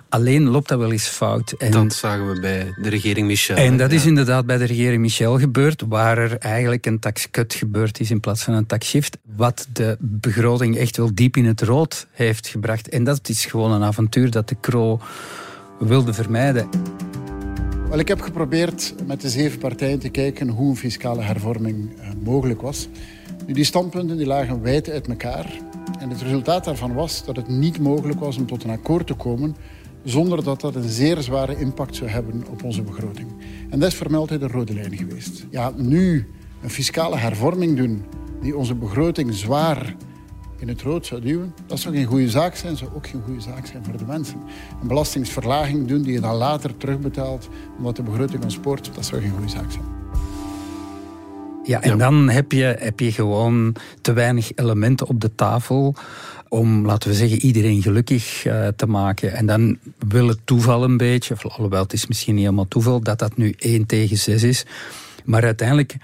Alleen 0.09 0.49
loopt 0.49 0.67
dat 0.67 0.79
wel 0.79 0.91
eens 0.91 1.07
fout. 1.07 1.51
En 1.51 1.71
dat 1.71 1.93
zagen 1.93 2.33
we 2.33 2.39
bij 2.39 2.73
de 2.81 2.89
regering 2.89 3.27
Michel. 3.27 3.55
En 3.55 3.77
dat 3.77 3.91
is 3.91 4.05
inderdaad 4.05 4.45
bij 4.45 4.57
de 4.57 4.65
regering 4.65 5.01
Michel 5.01 5.39
gebeurd, 5.39 5.83
waar 5.87 6.17
er 6.17 6.37
eigenlijk 6.37 6.85
een 6.85 6.99
taxcut 6.99 7.53
gebeurd 7.53 7.99
is 7.99 8.11
in 8.11 8.19
plaats 8.19 8.43
van 8.43 8.53
een 8.53 8.65
taxshift. 8.65 9.17
Wat 9.35 9.67
de 9.73 9.97
begroting 9.99 10.77
echt 10.77 10.97
wel 10.97 11.09
diep 11.13 11.37
in 11.37 11.45
het 11.45 11.61
rood 11.61 12.07
heeft 12.11 12.47
gebracht. 12.47 12.89
En 12.89 13.03
dat 13.03 13.29
is 13.29 13.45
gewoon 13.45 13.71
een 13.71 13.83
avontuur 13.83 14.31
dat 14.31 14.49
de 14.49 14.55
Kro 14.59 14.99
wilde 15.79 16.13
vermijden. 16.13 16.69
Wel, 17.89 17.99
ik 17.99 18.07
heb 18.07 18.21
geprobeerd 18.21 18.93
met 19.07 19.21
de 19.21 19.29
zeven 19.29 19.59
partijen 19.59 19.99
te 19.99 20.09
kijken 20.09 20.49
hoe 20.49 20.69
een 20.69 20.77
fiscale 20.77 21.21
hervorming 21.21 21.89
eh, 21.99 22.07
mogelijk 22.23 22.61
was. 22.61 22.87
Nu, 23.47 23.53
die 23.53 23.63
standpunten 23.63 24.17
die 24.17 24.25
lagen 24.25 24.61
wijd 24.61 24.89
uit 24.89 25.07
elkaar. 25.07 25.45
En 25.99 26.09
het 26.09 26.21
resultaat 26.21 26.65
daarvan 26.65 26.93
was 26.93 27.25
dat 27.25 27.35
het 27.35 27.47
niet 27.47 27.79
mogelijk 27.79 28.19
was 28.19 28.37
om 28.37 28.45
tot 28.45 28.63
een 28.63 28.69
akkoord 28.69 29.07
te 29.07 29.13
komen 29.13 29.55
zonder 30.05 30.43
dat 30.43 30.61
dat 30.61 30.75
een 30.75 30.89
zeer 30.89 31.21
zware 31.21 31.57
impact 31.59 31.95
zou 31.95 32.09
hebben 32.09 32.43
op 32.49 32.63
onze 32.63 32.81
begroting. 32.81 33.27
En 33.69 33.79
dat 33.79 33.91
is 33.91 33.97
voor 33.97 34.11
mij 34.11 34.19
altijd 34.19 34.41
een 34.41 34.51
rode 34.51 34.73
lijn 34.73 34.97
geweest. 34.97 35.45
Ja, 35.49 35.71
nu 35.75 36.27
een 36.61 36.69
fiscale 36.69 37.17
hervorming 37.17 37.77
doen 37.77 38.03
die 38.41 38.57
onze 38.57 38.75
begroting 38.75 39.33
zwaar 39.33 39.95
in 40.57 40.67
het 40.67 40.81
rood 40.81 41.05
zou 41.05 41.21
duwen, 41.21 41.53
dat 41.65 41.79
zou 41.79 41.95
geen 41.95 42.05
goede 42.05 42.29
zaak 42.29 42.55
zijn, 42.55 42.77
zou 42.77 42.91
ook 42.95 43.07
geen 43.07 43.21
goede 43.25 43.41
zaak 43.41 43.65
zijn 43.65 43.85
voor 43.85 43.97
de 43.97 44.05
mensen. 44.05 44.41
Een 44.81 44.87
belastingsverlaging 44.87 45.87
doen 45.87 46.01
die 46.01 46.13
je 46.13 46.19
dan 46.19 46.35
later 46.35 46.77
terugbetaalt 46.77 47.49
omdat 47.77 47.95
de 47.95 48.03
begroting 48.03 48.43
ontspoort, 48.43 48.95
dat 48.95 49.05
zou 49.05 49.21
geen 49.21 49.31
goede 49.31 49.49
zaak 49.49 49.71
zijn. 49.71 49.85
Ja, 51.63 51.81
en 51.81 51.97
dan 51.97 52.29
heb 52.29 52.51
je, 52.51 52.75
heb 52.79 52.99
je 52.99 53.11
gewoon 53.11 53.75
te 54.01 54.13
weinig 54.13 54.51
elementen 54.55 55.07
op 55.07 55.21
de 55.21 55.35
tafel 55.35 55.95
om, 56.55 56.85
laten 56.85 57.09
we 57.09 57.15
zeggen, 57.15 57.39
iedereen 57.39 57.81
gelukkig 57.81 58.45
uh, 58.45 58.67
te 58.75 58.85
maken. 58.85 59.33
En 59.33 59.45
dan 59.45 59.77
wil 60.07 60.27
het 60.27 60.39
toeval 60.43 60.83
een 60.83 60.97
beetje, 60.97 61.35
alhoewel 61.47 61.83
het 61.83 61.93
is 61.93 62.07
misschien 62.07 62.33
niet 62.33 62.43
helemaal 62.43 62.67
toeval, 62.67 63.01
dat 63.01 63.19
dat 63.19 63.37
nu 63.37 63.53
1 63.57 63.85
tegen 63.85 64.17
6 64.17 64.43
is. 64.43 64.65
Maar 65.23 65.43
uiteindelijk 65.43 65.95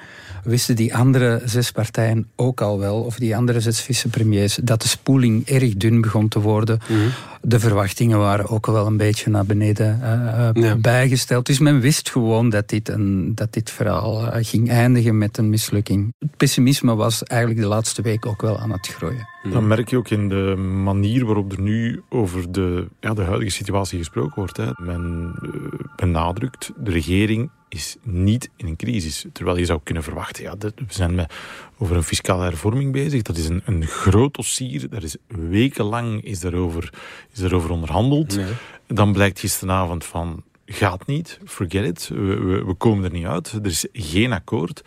wisten 0.44 0.76
die 0.76 0.96
andere 0.96 1.42
zes 1.46 1.72
partijen 1.72 2.28
ook 2.36 2.62
al 2.62 2.80
wel, 2.80 3.02
of 3.02 3.16
die 3.16 3.36
andere 3.36 3.60
zes 3.60 3.82
vicepremiers, 3.82 4.60
dat 4.64 4.82
de 4.82 4.88
spoeling 4.88 5.48
erg 5.48 5.74
dun 5.74 6.02
begon 6.02 6.28
te 6.28 6.40
worden. 6.40 6.80
Mhm. 6.88 7.00
De 7.42 7.60
verwachtingen 7.60 8.20
waren 8.20 8.50
ook 8.50 8.66
wel 8.66 8.86
een 8.86 8.98
beetje 8.98 9.30
naar 9.30 9.46
beneden 9.46 10.00
uh, 10.54 10.74
bijgesteld. 10.74 11.46
Dus 11.46 11.60
men 11.60 11.80
wist 11.80 12.10
gewoon 12.10 12.50
dat 12.50 12.70
dit, 12.70 12.90
een, 12.90 13.36
dat 13.36 13.54
dit 13.54 13.72
verhaal 13.72 14.26
uh, 14.26 14.34
ging 14.34 14.70
eindigen 14.70 15.18
met 15.18 15.38
een 15.38 15.50
mislukking. 15.50 16.14
Het 16.20 16.38
pessimisme 16.38 16.96
was 16.96 17.24
eigenlijk 17.24 17.62
de 17.62 17.68
laatste 17.68 18.02
week 18.02 18.26
ook 18.26 18.42
wel 18.42 18.60
aan 18.60 18.72
het 18.72 18.88
groeien. 18.88 19.28
Dan 19.52 19.68
merk 19.68 19.90
je 19.90 19.98
ook 19.98 20.10
in 20.10 20.30
de 20.30 20.56
manier 20.84 21.26
waarop 21.26 21.52
er 21.52 21.62
nu 21.62 22.02
over 22.10 22.52
de, 22.52 22.88
ja, 23.00 23.14
de 23.14 23.24
huidige 23.24 23.52
situatie 23.52 23.98
gesproken 23.98 24.36
wordt. 24.36 24.58
Hè. 24.58 24.70
Men 24.76 25.34
benadrukt, 25.96 26.72
de 26.78 26.92
regering 26.92 27.50
is 27.70 27.98
niet 28.04 28.50
in 28.56 28.68
een 28.68 28.76
crisis. 28.76 29.26
Terwijl 29.34 29.58
je 29.58 29.66
zou 29.66 29.80
kunnen 29.84 30.04
verwachten, 30.04 30.44
ja, 30.44 30.56
we 30.58 30.74
zijn 30.88 31.16
met, 31.16 31.34
over 31.82 31.96
een 31.96 32.04
fiscale 32.04 32.44
hervorming 32.44 32.92
bezig. 32.92 33.22
Dat 33.22 33.38
is 33.38 33.48
een, 33.48 33.62
een 33.66 33.86
groot 33.86 34.34
dossier. 34.34 34.90
Daar 34.90 35.04
is 35.04 35.16
wekenlang 35.28 36.24
is 36.24 36.40
daarover, 36.40 36.94
is 37.34 37.40
daarover 37.40 37.72
onderhandeld. 37.72 38.40
Dan 38.88 39.14
blijkt 39.14 39.40
gisteravond 39.40 40.06
van, 40.06 40.44
gaat 40.66 41.08
niet, 41.08 41.40
forget 41.46 41.86
it. 41.86 42.08
We, 42.08 42.40
we, 42.40 42.64
we, 42.66 42.74
komen 42.74 43.04
er 43.04 43.12
niet 43.12 43.26
uit. 43.26 43.52
Er 43.52 43.66
is 43.66 43.86
geen 43.94 44.34
akkoord. 44.34 44.84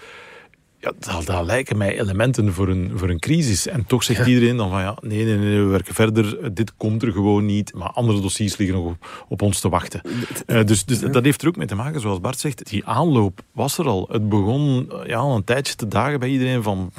Ja, 0.84 0.92
dat, 0.98 1.26
dat, 1.26 1.44
lijken 1.44 1.76
mij 1.76 2.00
elementen 2.00 2.52
voor 2.52 2.68
een, 2.68 2.92
voor 2.94 3.08
een 3.08 3.18
crisis. 3.18 3.66
En 3.66 3.86
toch 3.86 4.02
zegt 4.02 4.26
iedereen 4.26 4.56
dan 4.56 4.70
van 4.70 4.80
ja, 4.80 4.96
nee, 5.00 5.24
nee, 5.24 5.36
nee, 5.36 5.58
we 5.58 5.64
werken 5.64 5.94
verder. 5.94 6.54
Dit 6.54 6.76
komt 6.76 7.02
er 7.02 7.12
gewoon 7.12 7.46
niet. 7.46 7.74
Maar 7.74 7.88
andere 7.88 8.20
dossiers 8.20 8.56
liggen 8.56 8.76
nog 8.76 8.86
op, 8.86 9.24
op 9.28 9.42
ons 9.42 9.60
te 9.60 9.68
wachten. 9.68 10.00
Uh, 10.46 10.64
dus, 10.64 10.84
dus 10.84 11.00
dat 11.00 11.24
heeft 11.24 11.42
er 11.42 11.48
ook 11.48 11.56
mee 11.56 11.66
te 11.66 11.74
maken, 11.74 12.00
zoals 12.00 12.20
Bart 12.20 12.38
zegt. 12.38 12.70
Die 12.70 12.86
aanloop 12.86 13.40
was 13.52 13.78
er 13.78 13.86
al. 13.86 14.08
Het 14.10 14.28
begon 14.28 14.92
ja, 15.06 15.16
al 15.16 15.36
een 15.36 15.44
tijdje 15.44 15.74
te 15.74 15.88
dagen 15.88 16.20
bij 16.20 16.28
iedereen 16.28 16.62
van... 16.62 16.92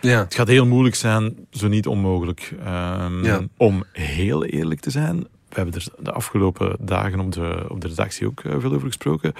Ja. 0.00 0.18
Het 0.18 0.34
gaat 0.34 0.48
heel 0.48 0.66
moeilijk 0.66 0.94
zijn, 0.94 1.36
zo 1.50 1.68
niet 1.68 1.86
onmogelijk. 1.86 2.54
Um, 3.00 3.24
ja. 3.24 3.40
Om 3.56 3.84
heel 3.92 4.44
eerlijk 4.44 4.80
te 4.80 4.90
zijn, 4.90 5.16
we 5.48 5.54
hebben 5.54 5.74
er 5.74 5.86
de 5.98 6.12
afgelopen 6.12 6.76
dagen 6.80 7.20
op 7.20 7.32
de, 7.32 7.64
op 7.68 7.80
de 7.80 7.88
redactie 7.88 8.26
ook 8.26 8.42
uh, 8.44 8.54
veel 8.58 8.72
over 8.72 8.86
gesproken. 8.86 9.32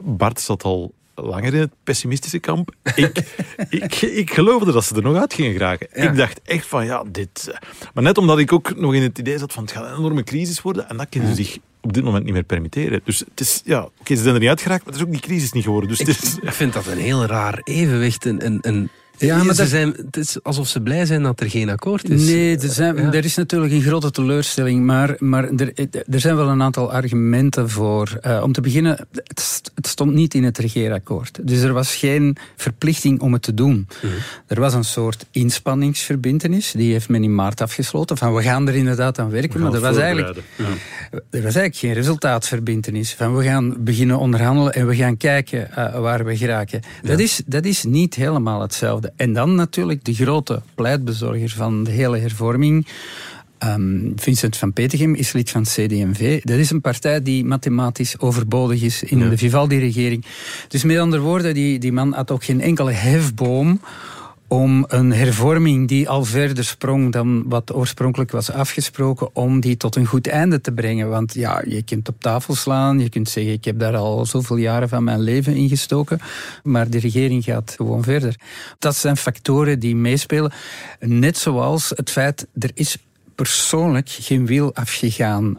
Bart 0.00 0.40
zat 0.40 0.64
al 0.64 0.94
langer 1.22 1.54
in 1.54 1.60
het 1.60 1.72
pessimistische 1.84 2.38
kamp. 2.38 2.74
Ik, 2.94 3.22
ik, 3.68 3.94
ik 4.02 4.32
geloofde 4.32 4.72
dat 4.72 4.84
ze 4.84 4.94
er 4.94 5.02
nog 5.02 5.16
uit 5.16 5.34
gingen 5.34 5.52
geraken. 5.52 5.88
Ik 5.92 6.16
dacht 6.16 6.40
echt 6.44 6.66
van, 6.66 6.84
ja, 6.84 7.04
dit... 7.06 7.46
Uh, 7.48 7.54
maar 7.94 8.02
net 8.02 8.18
omdat 8.18 8.38
ik 8.38 8.52
ook 8.52 8.76
nog 8.76 8.94
in 8.94 9.02
het 9.02 9.18
idee 9.18 9.38
zat 9.38 9.52
van, 9.52 9.62
het 9.62 9.72
gaat 9.72 9.84
een 9.84 9.96
enorme 9.96 10.24
crisis 10.24 10.62
worden. 10.62 10.88
En 10.88 10.96
dat 10.96 11.08
kunnen 11.08 11.28
ze 11.28 11.44
zich 11.44 11.58
op 11.80 11.92
dit 11.92 12.04
moment 12.04 12.24
niet 12.24 12.32
meer 12.32 12.42
permitteren. 12.42 13.00
Dus 13.04 13.18
het 13.18 13.40
is, 13.40 13.60
ja, 13.64 13.88
oké, 14.00 14.14
ze 14.14 14.22
zijn 14.22 14.34
er 14.34 14.40
niet 14.40 14.48
uitgeraakt, 14.48 14.84
maar 14.84 14.92
het 14.92 15.02
is 15.02 15.08
ook 15.08 15.12
die 15.12 15.22
crisis 15.22 15.52
niet 15.52 15.64
geworden. 15.64 15.88
Dus 15.88 16.00
ik, 16.00 16.06
het 16.06 16.22
is, 16.22 16.38
ik 16.42 16.52
vind 16.52 16.72
dat 16.72 16.86
een 16.86 16.98
heel 16.98 17.24
raar 17.24 17.60
evenwicht. 17.64 18.24
Een, 18.24 18.58
een, 18.62 18.90
ja, 19.26 19.44
maar 19.44 19.54
ze 19.54 19.66
zijn, 19.66 19.94
het 19.96 20.16
is 20.16 20.42
alsof 20.42 20.68
ze 20.68 20.80
blij 20.80 21.06
zijn 21.06 21.22
dat 21.22 21.40
er 21.40 21.50
geen 21.50 21.68
akkoord 21.68 22.10
is. 22.10 22.24
Nee, 22.24 22.58
er, 22.58 22.68
zijn, 22.68 22.96
er 22.96 23.24
is 23.24 23.34
natuurlijk 23.34 23.72
een 23.72 23.82
grote 23.82 24.10
teleurstelling, 24.10 24.84
maar, 24.84 25.16
maar 25.18 25.48
er, 25.48 25.72
er 26.10 26.20
zijn 26.20 26.36
wel 26.36 26.48
een 26.48 26.62
aantal 26.62 26.92
argumenten 26.92 27.70
voor. 27.70 28.18
Uh, 28.26 28.42
om 28.42 28.52
te 28.52 28.60
beginnen, 28.60 29.06
het, 29.12 29.62
het, 29.74 29.86
stond 29.86 30.14
niet 30.14 30.34
in 30.34 30.44
het 30.44 30.58
regeerakkoord. 30.58 31.38
Dus 31.42 31.60
er 31.60 31.72
was 31.72 31.96
geen 31.96 32.36
verplichting 32.56 33.20
om 33.20 33.32
het 33.32 33.42
te 33.42 33.54
doen. 33.54 33.88
Mm 34.02 34.10
Er 34.46 34.60
was 34.60 34.74
een 34.74 34.84
soort 34.84 35.26
inspanningsverbindenis, 35.30 36.72
die 36.72 36.92
heeft 36.92 37.08
men 37.08 37.24
in 37.24 37.34
maart 37.34 37.60
afgesloten. 37.60 38.16
Van 38.16 38.34
we 38.34 38.42
gaan 38.42 38.68
er 38.68 38.74
inderdaad 38.74 39.18
aan 39.18 39.30
werken, 39.30 39.60
maar 39.60 39.72
er 39.72 39.80
was, 39.80 39.96
eigenlijk, 39.96 40.38
ja. 40.56 40.64
er 41.10 41.42
was 41.42 41.54
eigenlijk 41.54 41.76
geen 41.76 41.92
resultaatverbindenis. 41.92 43.14
Van 43.14 43.36
we 43.36 43.44
gaan 43.44 43.76
beginnen 43.78 44.18
onderhandelen 44.18 44.72
en 44.72 44.86
we 44.86 44.96
gaan 44.96 45.16
kijken 45.16 45.68
uh, 45.78 45.98
waar 45.98 46.24
we 46.24 46.36
geraken. 46.36 46.80
Dat, 47.02 47.18
is, 47.18 47.42
dat 47.46 47.64
is 47.64 47.84
niet 47.84 48.14
helemaal 48.14 48.60
hetzelfde. 48.60 49.09
En 49.16 49.32
dan 49.32 49.54
natuurlijk 49.54 50.04
de 50.04 50.14
grote 50.14 50.62
pleitbezorger 50.74 51.50
van 51.50 51.84
de 51.84 51.90
hele 51.90 52.18
hervorming. 52.18 52.86
Um, 53.64 54.12
Vincent 54.16 54.56
van 54.56 54.72
Petegem 54.72 55.14
is 55.14 55.32
lid 55.32 55.50
van 55.50 55.62
CD&V. 55.62 56.42
Dat 56.42 56.58
is 56.58 56.70
een 56.70 56.80
partij 56.80 57.22
die 57.22 57.44
mathematisch 57.44 58.18
overbodig 58.18 58.82
is 58.82 59.02
in 59.02 59.18
de 59.18 59.36
Vivaldi-regering. 59.36 60.24
Dus 60.68 60.84
met 60.84 60.98
andere 60.98 61.22
woorden, 61.22 61.54
die, 61.54 61.78
die 61.78 61.92
man 61.92 62.12
had 62.12 62.30
ook 62.30 62.44
geen 62.44 62.60
enkele 62.60 62.92
hefboom 62.92 63.80
om 64.50 64.84
een 64.88 65.12
hervorming 65.12 65.88
die 65.88 66.08
al 66.08 66.24
verder 66.24 66.64
sprong 66.64 67.12
dan 67.12 67.42
wat 67.46 67.74
oorspronkelijk 67.74 68.30
was 68.30 68.50
afgesproken, 68.50 69.28
om 69.32 69.60
die 69.60 69.76
tot 69.76 69.96
een 69.96 70.06
goed 70.06 70.26
einde 70.26 70.60
te 70.60 70.72
brengen. 70.72 71.08
Want 71.08 71.34
ja, 71.34 71.62
je 71.66 71.82
kunt 71.82 72.08
op 72.08 72.20
tafel 72.20 72.54
slaan, 72.54 73.00
je 73.00 73.08
kunt 73.08 73.28
zeggen 73.28 73.52
ik 73.52 73.64
heb 73.64 73.78
daar 73.78 73.96
al 73.96 74.26
zoveel 74.26 74.56
jaren 74.56 74.88
van 74.88 75.04
mijn 75.04 75.20
leven 75.20 75.54
in 75.54 75.68
gestoken, 75.68 76.20
maar 76.62 76.90
de 76.90 76.98
regering 76.98 77.44
gaat 77.44 77.74
gewoon 77.76 78.02
verder. 78.02 78.36
Dat 78.78 78.96
zijn 78.96 79.16
factoren 79.16 79.78
die 79.78 79.96
meespelen, 79.96 80.52
net 81.00 81.38
zoals 81.38 81.92
het 81.96 82.10
feit 82.10 82.46
er 82.58 82.70
is 82.74 82.98
persoonlijk 83.40 84.08
geen 84.08 84.46
wiel 84.46 84.74
afgegaan. 84.74 85.58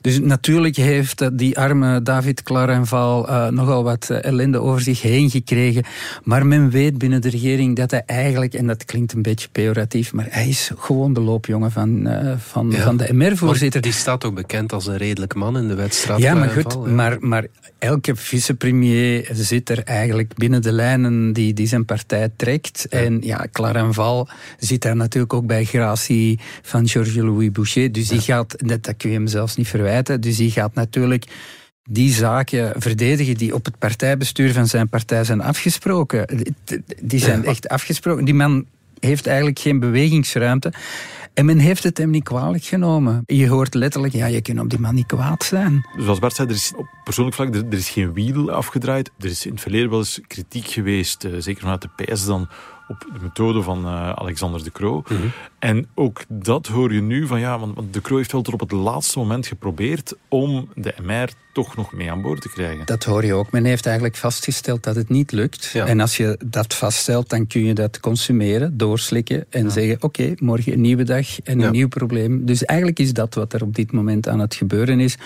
Dus 0.00 0.20
natuurlijk 0.20 0.76
heeft 0.76 1.38
die 1.38 1.58
arme 1.58 2.02
David 2.02 2.42
Clarenval 2.42 3.28
uh, 3.28 3.48
nogal 3.48 3.84
wat 3.84 4.10
eh, 4.10 4.24
ellende 4.24 4.60
over 4.60 4.80
zich 4.80 5.02
heen 5.02 5.30
gekregen. 5.30 5.84
Maar 6.24 6.46
men 6.46 6.70
weet 6.70 6.98
binnen 6.98 7.20
de 7.20 7.30
regering 7.30 7.76
dat 7.76 7.90
hij 7.90 8.02
eigenlijk, 8.06 8.54
en 8.54 8.66
dat 8.66 8.84
klinkt 8.84 9.12
een 9.12 9.22
beetje 9.22 9.48
pejoratief, 9.52 10.12
maar 10.12 10.26
hij 10.30 10.48
is 10.48 10.70
gewoon 10.76 11.12
de 11.12 11.20
loopjongen 11.20 11.70
van, 11.70 12.08
uh, 12.08 12.32
van, 12.38 12.72
van 12.72 12.96
de 12.96 13.12
MR-voorzitter. 13.12 13.80
Die 13.80 13.92
staat 13.92 14.24
ook 14.24 14.34
bekend 14.34 14.72
als 14.72 14.86
een 14.86 14.96
redelijk 14.96 15.34
man 15.34 15.56
in 15.56 15.68
de 15.68 15.74
wedstrijd. 15.74 16.20
Ja, 16.20 16.34
maar 16.34 16.48
goed, 16.48 16.72
ja. 16.72 16.90
maar, 16.90 17.16
maar 17.20 17.46
elke 17.78 18.16
vicepremier 18.16 19.28
zit 19.32 19.70
er 19.70 19.82
eigenlijk 19.84 20.34
binnen 20.34 20.62
de 20.62 20.72
lijnen 20.72 21.32
die, 21.32 21.52
die 21.52 21.66
zijn 21.66 21.84
partij 21.84 22.28
trekt. 22.36 22.86
Ja. 22.90 22.98
En 22.98 23.18
ja, 23.22 23.46
Clarenval 23.52 24.28
zit 24.58 24.82
daar 24.82 24.96
natuurlijk 24.96 25.32
ook 25.32 25.46
bij 25.46 25.64
gratie 25.64 26.40
van 26.62 26.88
Georges 26.88 27.21
Louis 27.24 27.52
Boucher. 27.52 27.92
Dus 27.92 28.08
die 28.08 28.20
gaat, 28.20 28.54
dat, 28.68 28.96
kun 28.96 29.10
je 29.10 29.16
hem 29.16 29.26
zelfs 29.26 29.56
niet 29.56 29.68
verwijten, 29.68 30.20
dus 30.20 30.36
die 30.36 30.50
gaat 30.50 30.74
natuurlijk 30.74 31.24
die 31.90 32.12
zaken 32.12 32.80
verdedigen 32.80 33.34
die 33.34 33.54
op 33.54 33.64
het 33.64 33.78
partijbestuur 33.78 34.52
van 34.52 34.66
zijn 34.66 34.88
partij 34.88 35.24
zijn 35.24 35.40
afgesproken. 35.40 36.46
Die 37.02 37.20
zijn 37.20 37.44
echt 37.44 37.68
afgesproken. 37.68 38.24
Die 38.24 38.34
man 38.34 38.66
heeft 38.98 39.26
eigenlijk 39.26 39.58
geen 39.58 39.80
bewegingsruimte. 39.80 40.72
En 41.34 41.44
men 41.44 41.58
heeft 41.58 41.82
het 41.82 41.98
hem 41.98 42.10
niet 42.10 42.24
kwalijk 42.24 42.64
genomen. 42.64 43.22
Je 43.26 43.48
hoort 43.48 43.74
letterlijk, 43.74 44.14
ja, 44.14 44.26
je 44.26 44.40
kunt 44.40 44.60
op 44.60 44.70
die 44.70 44.78
man 44.78 44.94
niet 44.94 45.06
kwaad 45.06 45.44
zijn. 45.44 45.86
Zoals 45.98 46.18
Bart 46.18 46.34
zei, 46.34 46.48
er 46.48 46.54
is 46.54 46.72
op 46.76 46.86
persoonlijk 47.04 47.36
vlak 47.36 47.54
er, 47.54 47.64
er 47.66 47.78
is 47.78 47.88
geen 47.88 48.12
wiel 48.12 48.50
afgedraaid. 48.50 49.10
Er 49.18 49.26
is 49.26 49.46
in 49.46 49.52
het 49.52 49.60
verleden 49.60 49.90
wel 49.90 49.98
eens 49.98 50.20
kritiek 50.26 50.66
geweest, 50.66 51.24
uh, 51.24 51.32
zeker 51.38 51.60
vanuit 51.60 51.82
de 51.82 52.04
PS 52.04 52.24
dan, 52.24 52.48
op 52.88 53.00
de 53.00 53.18
methode 53.22 53.62
van 53.62 53.84
uh, 53.84 54.12
Alexander 54.12 54.64
de 54.64 54.72
Croo. 54.72 55.04
Mm 55.08 55.16
-hmm. 55.16 55.32
En 55.62 55.86
ook 55.94 56.24
dat 56.28 56.66
hoor 56.66 56.92
je 56.92 57.02
nu 57.02 57.26
van 57.26 57.40
ja, 57.40 57.58
want, 57.58 57.92
de 57.92 58.00
Croo 58.00 58.16
heeft 58.16 58.32
wel 58.32 58.42
tot 58.42 58.54
op 58.54 58.60
het 58.60 58.72
laatste 58.72 59.18
moment 59.18 59.46
geprobeerd 59.46 60.14
om 60.28 60.68
de 60.74 60.94
MR 61.02 61.28
toch 61.52 61.76
nog 61.76 61.92
mee 61.92 62.10
aan 62.10 62.22
boord 62.22 62.40
te 62.40 62.48
krijgen. 62.48 62.86
Dat 62.86 63.04
hoor 63.04 63.24
je 63.24 63.34
ook. 63.34 63.50
Men 63.50 63.64
heeft 63.64 63.86
eigenlijk 63.86 64.16
vastgesteld 64.16 64.82
dat 64.82 64.94
het 64.94 65.08
niet 65.08 65.32
lukt. 65.32 65.70
Ja. 65.72 65.86
En 65.86 66.00
als 66.00 66.16
je 66.16 66.38
dat 66.44 66.74
vaststelt, 66.74 67.28
dan 67.28 67.46
kun 67.46 67.64
je 67.64 67.74
dat 67.74 68.00
consumeren, 68.00 68.76
doorslikken 68.76 69.44
en 69.50 69.64
ja. 69.64 69.70
zeggen: 69.70 69.94
oké, 69.94 70.04
okay, 70.04 70.36
morgen 70.38 70.72
een 70.72 70.80
nieuwe 70.80 71.02
dag 71.02 71.40
en 71.40 71.58
ja. 71.58 71.66
een 71.66 71.72
nieuw 71.72 71.88
probleem. 71.88 72.46
Dus 72.46 72.64
eigenlijk 72.64 72.98
is 72.98 73.12
dat 73.12 73.34
wat 73.34 73.52
er 73.52 73.62
op 73.62 73.74
dit 73.74 73.92
moment 73.92 74.28
aan 74.28 74.38
het 74.38 74.54
gebeuren 74.54 75.00
is. 75.00 75.16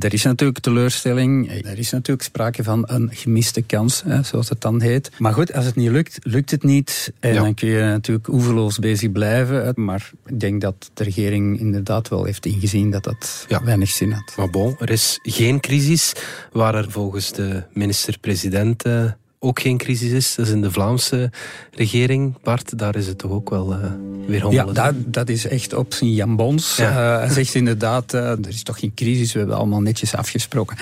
Er 0.00 0.12
is 0.12 0.22
natuurlijk 0.22 0.58
teleurstelling, 0.58 1.50
er 1.64 1.78
is 1.78 1.90
natuurlijk 1.90 2.26
sprake 2.26 2.62
van 2.62 2.84
een 2.86 3.10
gemiste 3.12 3.62
kans, 3.62 4.02
hè, 4.02 4.22
zoals 4.22 4.48
het 4.48 4.60
dan 4.60 4.80
heet. 4.80 5.10
Maar 5.18 5.32
goed, 5.32 5.52
als 5.52 5.64
het 5.64 5.74
niet 5.74 5.90
lukt, 5.90 6.18
lukt 6.22 6.50
het 6.50 6.62
niet. 6.62 7.12
En 7.20 7.34
dan 7.34 7.54
kun 7.54 7.68
je 7.68 7.82
natuurlijk 7.82 8.28
oeverloos 8.28 8.78
bezig 8.78 9.12
blijven. 9.12 9.67
Maar 9.76 10.10
ik 10.26 10.40
denk 10.40 10.60
dat 10.60 10.90
de 10.94 11.04
regering 11.04 11.60
inderdaad 11.60 12.08
wel 12.08 12.24
heeft 12.24 12.46
ingezien 12.46 12.90
dat 12.90 13.04
dat 13.04 13.46
weinig 13.64 13.88
zin 13.88 14.12
had. 14.12 14.36
Maar 14.36 14.50
bon, 14.50 14.76
er 14.78 14.90
is 14.90 15.18
geen 15.22 15.60
crisis, 15.60 16.12
waar 16.52 16.74
er 16.74 16.90
volgens 16.90 17.32
de 17.32 17.62
minister-president 17.72 18.86
uh, 18.86 19.10
ook 19.38 19.60
geen 19.60 19.76
crisis 19.76 20.10
is. 20.10 20.34
Dat 20.34 20.46
is 20.46 20.52
in 20.52 20.60
de 20.60 20.70
Vlaamse 20.70 21.30
regering. 21.72 22.34
Bart, 22.42 22.78
daar 22.78 22.96
is 22.96 23.06
het 23.06 23.18
toch 23.18 23.30
ook 23.30 23.50
wel 23.50 23.72
uh, 23.72 23.78
weer 24.26 24.42
hommelig. 24.42 24.74
Ja, 24.74 24.84
dat, 24.84 24.94
dat 25.06 25.28
is 25.28 25.46
echt 25.46 25.74
op 25.74 25.94
zijn 25.94 26.14
jambons. 26.14 26.76
Ja. 26.76 26.90
Uh, 26.90 27.18
hij 27.24 27.32
zegt 27.32 27.54
inderdaad, 27.54 28.14
uh, 28.14 28.30
er 28.30 28.48
is 28.48 28.62
toch 28.62 28.78
geen 28.78 28.94
crisis, 28.94 29.32
we 29.32 29.38
hebben 29.38 29.56
allemaal 29.56 29.80
netjes 29.80 30.14
afgesproken. 30.14 30.76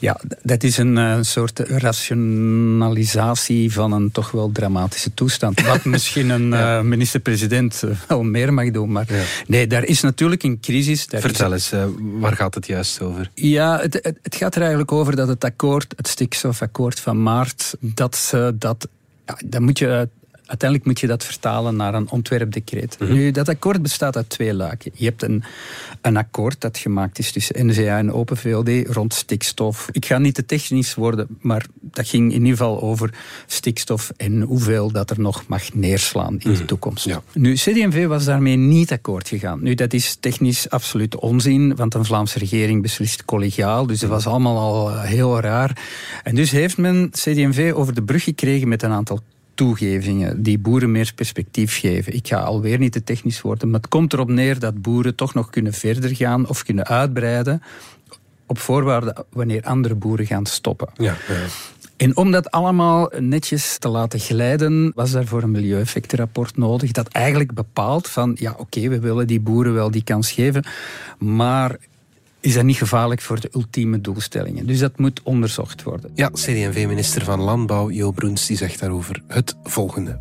Ja, 0.00 0.20
dat 0.42 0.62
is 0.62 0.76
een 0.76 1.24
soort 1.24 1.58
rationalisatie 1.58 3.72
van 3.72 3.92
een 3.92 4.10
toch 4.10 4.30
wel 4.30 4.52
dramatische 4.52 5.14
toestand. 5.14 5.62
Wat 5.62 5.84
misschien 5.94 6.30
een 6.30 6.48
ja. 6.48 6.82
minister-president 6.82 7.82
wel 8.08 8.22
meer 8.22 8.54
mag 8.54 8.70
doen. 8.70 8.92
Maar 8.92 9.06
ja. 9.08 9.22
nee, 9.46 9.66
daar 9.66 9.84
is 9.84 10.00
natuurlijk 10.00 10.42
een 10.42 10.60
crisis. 10.60 11.06
Daar 11.06 11.20
Vertel 11.20 11.52
eens, 11.52 11.72
waar 11.98 12.36
gaat 12.36 12.54
het 12.54 12.66
juist 12.66 13.00
over? 13.00 13.30
Ja, 13.34 13.80
het, 13.80 13.94
het, 13.94 14.18
het, 14.22 14.34
gaat 14.34 14.54
er 14.54 14.60
eigenlijk 14.60 14.92
over 14.92 15.16
dat 15.16 15.28
het 15.28 15.44
akkoord, 15.44 15.92
het 15.96 16.08
stikstofakkoord 16.08 17.00
van 17.00 17.22
maart, 17.22 17.74
dat, 17.94 18.34
dat 18.54 18.88
ja, 19.26 19.38
dan 19.44 19.62
moet 19.62 19.78
je 19.78 20.08
uiteindelijk 20.46 20.88
moet 20.88 21.00
je 21.00 21.06
dat 21.06 21.24
vertalen 21.24 21.76
naar 21.76 21.94
een 21.94 22.10
ontwerpdecreet. 22.10 22.96
Mm 22.98 23.06
-hmm. 23.06 23.16
Nu, 23.16 23.30
dat 23.30 23.48
akkoord 23.48 23.82
bestaat 23.82 24.16
uit 24.16 24.28
twee 24.28 24.54
lagen. 24.54 24.90
Je 24.94 25.04
hebt 25.04 25.22
een, 25.22 25.44
een 26.00 26.16
akkoord 26.16 26.60
dat 26.60 26.78
gemaakt 26.78 27.18
is 27.18 27.32
tussen 27.32 27.66
NZA 27.66 27.98
en 27.98 28.12
Open 28.12 28.36
VLD 28.36 28.88
rond 28.88 29.14
stikstof. 29.14 29.88
Ik 29.92 30.06
ga 30.06 30.18
niet 30.18 30.34
te 30.34 30.46
technisch 30.46 30.94
worden, 30.94 31.26
maar 31.40 31.66
dat 31.80 32.08
ging 32.08 32.32
in 32.32 32.38
ieder 32.38 32.56
geval 32.56 32.80
over 32.80 33.14
stikstof 33.46 34.12
en 34.16 34.40
hoeveel 34.40 34.90
dat 34.90 35.10
er 35.10 35.20
nog 35.20 35.46
mag 35.46 35.74
neerslaan 35.74 36.32
in 36.32 36.34
mm 36.34 36.40
-hmm. 36.42 36.54
de 36.54 36.64
toekomst. 36.64 37.04
Ja. 37.04 37.22
Nu, 37.32 37.54
CD&V 37.54 38.06
was 38.06 38.24
daarmee 38.24 38.56
niet 38.56 38.92
akkoord 38.92 39.28
gegaan. 39.28 39.62
Nu, 39.62 39.74
dat 39.74 39.92
is 39.92 40.16
technisch 40.20 40.70
absoluut 40.70 41.16
onzin, 41.16 41.76
want 41.76 41.94
een 41.94 42.04
Vlaamse 42.04 42.38
regering 42.38 42.82
beslist 42.82 43.24
collegiaal, 43.24 43.86
dus 43.86 44.00
dat 44.00 44.10
was 44.10 44.26
allemaal 44.26 44.58
al 44.58 45.00
heel 45.00 45.40
raar. 45.40 45.84
En 46.22 46.34
dus 46.34 46.50
heeft 46.50 46.76
men 46.76 47.10
CD&V 47.10 47.72
over 47.74 47.94
de 47.94 48.02
brug 48.02 48.24
gekregen 48.24 48.68
met 48.68 48.82
een 48.82 48.90
aantal 48.90 49.20
toegevingen 49.56 50.42
die 50.42 50.58
boeren 50.58 50.90
meer 50.90 51.12
perspectief 51.14 51.78
geven. 51.78 52.14
Ik 52.14 52.28
ga 52.28 52.38
alweer 52.38 52.78
niet 52.78 52.92
te 52.92 53.04
technisch 53.04 53.40
worden, 53.40 53.70
maar 53.70 53.80
het 53.80 53.88
komt 53.88 54.12
erop 54.12 54.28
neer 54.28 54.58
dat 54.58 54.82
boeren 54.82 55.14
toch 55.14 55.34
nog 55.34 55.50
kunnen 55.50 55.72
verder 55.72 56.16
gaan 56.16 56.48
of 56.48 56.62
kunnen 56.62 56.86
uitbreiden 56.86 57.62
op 58.46 58.58
voorwaarde 58.58 59.24
wanneer 59.30 59.62
andere 59.62 59.94
boeren 59.94 60.26
gaan 60.26 60.46
stoppen. 60.46 60.88
Ja, 60.96 61.16
ja. 61.28 61.46
En 61.96 62.16
om 62.16 62.30
dat 62.30 62.50
allemaal 62.50 63.10
netjes 63.18 63.78
te 63.78 63.88
laten 63.88 64.20
glijden, 64.20 64.92
was 64.94 65.10
daarvoor 65.10 65.42
een 65.42 65.50
milieueffectenrapport 65.50 66.56
nodig. 66.56 66.90
Dat 66.90 67.08
eigenlijk 67.08 67.54
bepaalt 67.54 68.08
van, 68.08 68.36
ja 68.38 68.50
oké, 68.50 68.60
okay, 68.60 68.88
we 68.88 68.98
willen 68.98 69.26
die 69.26 69.40
boeren 69.40 69.74
wel 69.74 69.90
die 69.90 70.04
kans 70.04 70.32
geven, 70.32 70.64
maar 71.18 71.76
is 72.46 72.54
dat 72.54 72.64
niet 72.64 72.76
gevaarlijk 72.76 73.20
voor 73.20 73.40
de 73.40 73.50
ultieme 73.52 74.00
doelstellingen. 74.00 74.66
Dus 74.66 74.78
dat 74.78 74.98
moet 74.98 75.20
onderzocht 75.22 75.82
worden. 75.82 76.10
Ja, 76.14 76.28
CD&V-minister 76.28 77.24
van 77.24 77.40
Landbouw 77.40 77.90
Jo 77.90 78.10
Broens 78.10 78.46
die 78.46 78.56
zegt 78.56 78.80
daarover 78.80 79.22
het 79.28 79.56
volgende. 79.62 80.20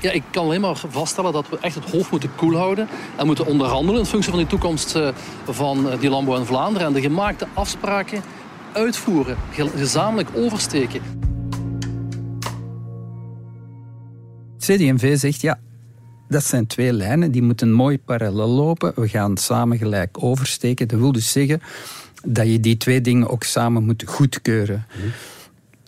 Ja, 0.00 0.10
ik 0.10 0.22
kan 0.30 0.44
alleen 0.44 0.60
maar 0.60 0.82
vaststellen 0.88 1.32
dat 1.32 1.48
we 1.48 1.58
echt 1.58 1.74
het 1.74 1.90
hoofd 1.90 2.10
moeten 2.10 2.34
koel 2.36 2.56
houden 2.56 2.88
en 3.16 3.26
moeten 3.26 3.46
onderhandelen 3.46 4.00
in 4.00 4.06
functie 4.06 4.30
van 4.30 4.40
de 4.40 4.46
toekomst 4.46 4.94
eh, 4.94 5.08
van 5.46 5.90
eh, 5.90 6.00
die 6.00 6.10
landbouw 6.10 6.38
in 6.38 6.44
Vlaanderen 6.44 6.86
en 6.86 6.92
de 6.92 7.00
gemaakte 7.00 7.46
afspraken 7.54 8.22
uitvoeren, 8.72 9.36
gezamenlijk 9.76 10.28
oversteken. 10.34 11.00
CD&V 14.58 15.18
zegt 15.18 15.40
ja, 15.40 15.60
dat 16.30 16.44
zijn 16.44 16.66
twee 16.66 16.92
lijnen, 16.92 17.30
die 17.30 17.42
moeten 17.42 17.72
mooi 17.72 17.98
parallel 17.98 18.48
lopen. 18.48 18.92
We 18.96 19.08
gaan 19.08 19.36
samen 19.36 19.78
gelijk 19.78 20.22
oversteken. 20.22 20.88
Dat 20.88 20.98
wil 20.98 21.12
dus 21.12 21.32
zeggen 21.32 21.62
dat 22.24 22.46
je 22.46 22.60
die 22.60 22.76
twee 22.76 23.00
dingen 23.00 23.28
ook 23.28 23.42
samen 23.42 23.84
moet 23.84 24.02
goedkeuren. 24.06 24.86
Mhm 24.96 25.08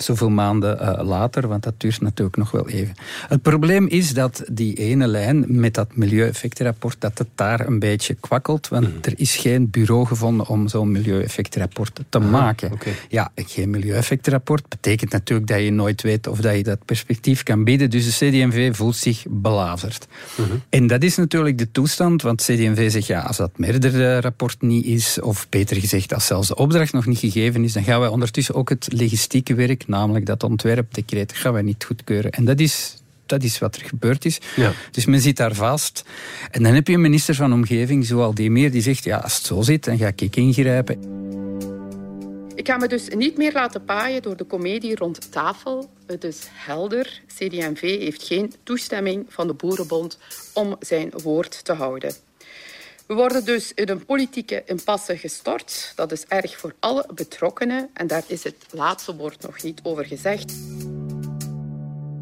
zoveel 0.03 0.31
maanden 0.31 0.79
uh, 0.81 1.07
later, 1.07 1.49
want 1.49 1.63
dat 1.63 1.75
duurt 1.77 2.01
natuurlijk 2.01 2.37
nog 2.37 2.51
wel 2.51 2.69
even. 2.69 2.95
Het 3.29 3.43
probleem 3.43 3.87
is 3.87 4.15
dat 4.15 4.43
die 4.53 4.75
ene 4.75 5.07
lijn 5.07 5.45
met 5.49 5.75
dat 5.75 5.97
milieueffectenrapport, 5.97 6.97
dat 6.99 7.19
het 7.19 7.29
daar 7.35 7.67
een 7.67 7.79
beetje 7.79 8.15
kwakkelt, 8.15 8.69
want 8.69 8.89
mm. 8.89 8.99
er 9.03 9.13
is 9.17 9.37
geen 9.37 9.71
bureau 9.71 10.07
gevonden 10.07 10.47
om 10.47 10.69
zo'n 10.69 10.93
milieueffectenrapport 10.93 12.01
te 12.09 12.19
maken. 12.19 12.73
Okay. 12.73 12.93
Ja, 13.09 13.31
geen 13.35 13.71
milieueffectenrapport 13.71 14.69
betekent 14.69 15.13
natuurlijk 15.13 15.49
dat 15.49 15.61
je 15.61 15.71
nooit 15.71 16.03
weet 16.03 16.27
of 16.27 16.41
dat 16.41 16.57
je 16.57 16.63
dat 16.63 16.85
perspectief 16.85 17.43
kan 17.43 17.65
bieden, 17.65 17.91
dus 17.91 18.19
de 18.19 18.27
CD&V 18.27 18.77
voelt 18.77 18.97
zich 18.97 19.25
belazerd. 19.29 20.07
Mm 20.37 20.45
-hmm. 20.45 20.63
En 20.69 20.87
dat 20.87 21.03
is 21.03 21.17
natuurlijk 21.17 21.59
de 21.59 21.71
toestand, 21.71 22.23
want 22.23 22.43
CD&V 22.43 22.91
zegt 22.91 23.07
ja, 23.07 23.21
als 23.21 23.37
dat 23.37 23.59
merderrapport 23.59 24.63
niet 24.63 24.85
is, 24.85 25.21
of 25.21 25.47
beter 25.49 25.77
gezegd, 25.77 26.15
als 26.15 26.27
zelfs 26.27 26.49
de 26.49 26.57
opdracht 26.57 26.93
nog 26.93 27.07
niet 27.07 27.19
gegeven 27.19 27.65
is, 27.65 27.73
dan 27.73 27.85
gaan 27.85 28.01
wij 28.01 28.09
ondertussen 28.09 28.55
ook 28.55 28.69
het 28.69 28.89
logistieke 28.93 29.55
werk 29.55 29.87
namelijk 29.93 30.27
dat 30.27 30.43
ontwerpdecreet, 30.43 31.33
gaan 31.33 31.53
wij 31.53 31.63
niet 31.63 31.85
goedkeuren. 31.85 32.31
En 32.31 32.45
dat 32.45 32.61
is 32.61 32.97
dat 33.27 33.43
is 33.43 33.59
wat 33.59 33.77
er 33.77 33.85
gebeurd 33.85 34.25
is. 34.25 34.41
Ja. 34.57 34.73
Dus 34.91 35.07
men 35.07 35.21
zit 35.21 35.37
daar 35.37 35.55
vast. 35.55 36.05
En 36.51 36.63
dan 36.63 36.75
heb 36.75 36.87
je 36.89 36.95
een 36.95 37.01
minister 37.01 37.35
van 37.35 37.53
Omgeving, 37.53 38.07
zoals 38.07 38.35
die 38.35 38.51
meer, 38.51 38.71
die 38.71 38.83
zegt, 38.83 39.05
ja, 39.05 39.19
als 39.19 39.37
het 39.37 39.47
zo 39.47 39.63
zit, 39.63 39.85
dan 39.85 39.99
ga 39.99 40.13
ik 40.17 40.37
ingrijpen. 40.37 40.99
Ik 42.55 42.69
ga 42.69 42.77
me 42.77 42.89
dus 42.89 43.09
niet 43.09 43.37
meer 43.37 43.53
laten 43.53 43.85
paaien 43.85 44.23
door 44.23 44.37
de 44.37 44.45
komedie 44.45 44.97
rond 44.97 45.33
tafel. 45.33 45.91
Het 46.07 46.25
is 46.25 46.49
helder. 46.53 47.23
CD&V 47.27 47.81
heeft 47.81 48.23
geen 48.23 48.53
toestemming 48.63 49.27
van 49.29 49.47
de 49.47 49.55
Boerenbond 49.55 50.19
om 50.53 50.77
zijn 50.81 51.11
woord 51.23 51.65
te 51.65 51.73
houden. 51.73 52.15
We 53.13 53.19
worden 53.19 53.45
dus 53.45 53.73
in 53.75 53.89
een 53.89 54.05
politieke 54.05 54.63
impasse 54.67 55.17
gestort. 55.17 55.93
Dat 55.97 56.13
is 56.13 56.25
erg 56.29 56.59
voor 56.59 56.75
alle 56.81 57.07
betrokkenen 57.15 57.89
en 57.93 58.07
daar 58.07 58.23
is 58.27 58.45
het 58.45 58.55
laatste 58.71 59.17
woord 59.17 59.43
nog 59.43 59.63
niet 59.63 59.81
over 59.83 60.05
gezegd. 60.05 60.53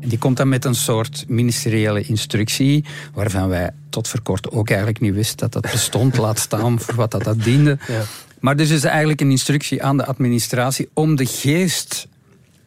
Die 0.01 0.19
komt 0.19 0.37
dan 0.37 0.49
met 0.49 0.65
een 0.65 0.75
soort 0.75 1.25
ministeriële 1.29 2.03
instructie, 2.03 2.85
waarvan 3.15 3.49
wij 3.49 3.71
tot 3.91 4.09
voor 4.09 4.23
kort 4.23 4.51
ook 4.51 4.69
eigenlijk 4.69 5.01
niet 5.01 5.15
wisten 5.15 5.37
dat 5.39 5.53
dat 5.53 5.73
bestond, 5.73 6.17
laat 6.17 6.39
staan 6.39 6.81
voor 6.81 6.95
wat 6.95 7.11
dat, 7.11 7.25
dat 7.25 7.43
diende. 7.43 7.79
Ja. 7.89 8.03
Maar 8.41 8.57
dus 8.57 8.71
is 8.71 8.85
eigenlijk 8.85 9.21
een 9.21 9.31
instructie 9.31 9.83
aan 9.83 9.97
de 9.97 10.05
administratie 10.05 10.89
om 10.95 11.17
de 11.17 11.27
geest 11.27 12.09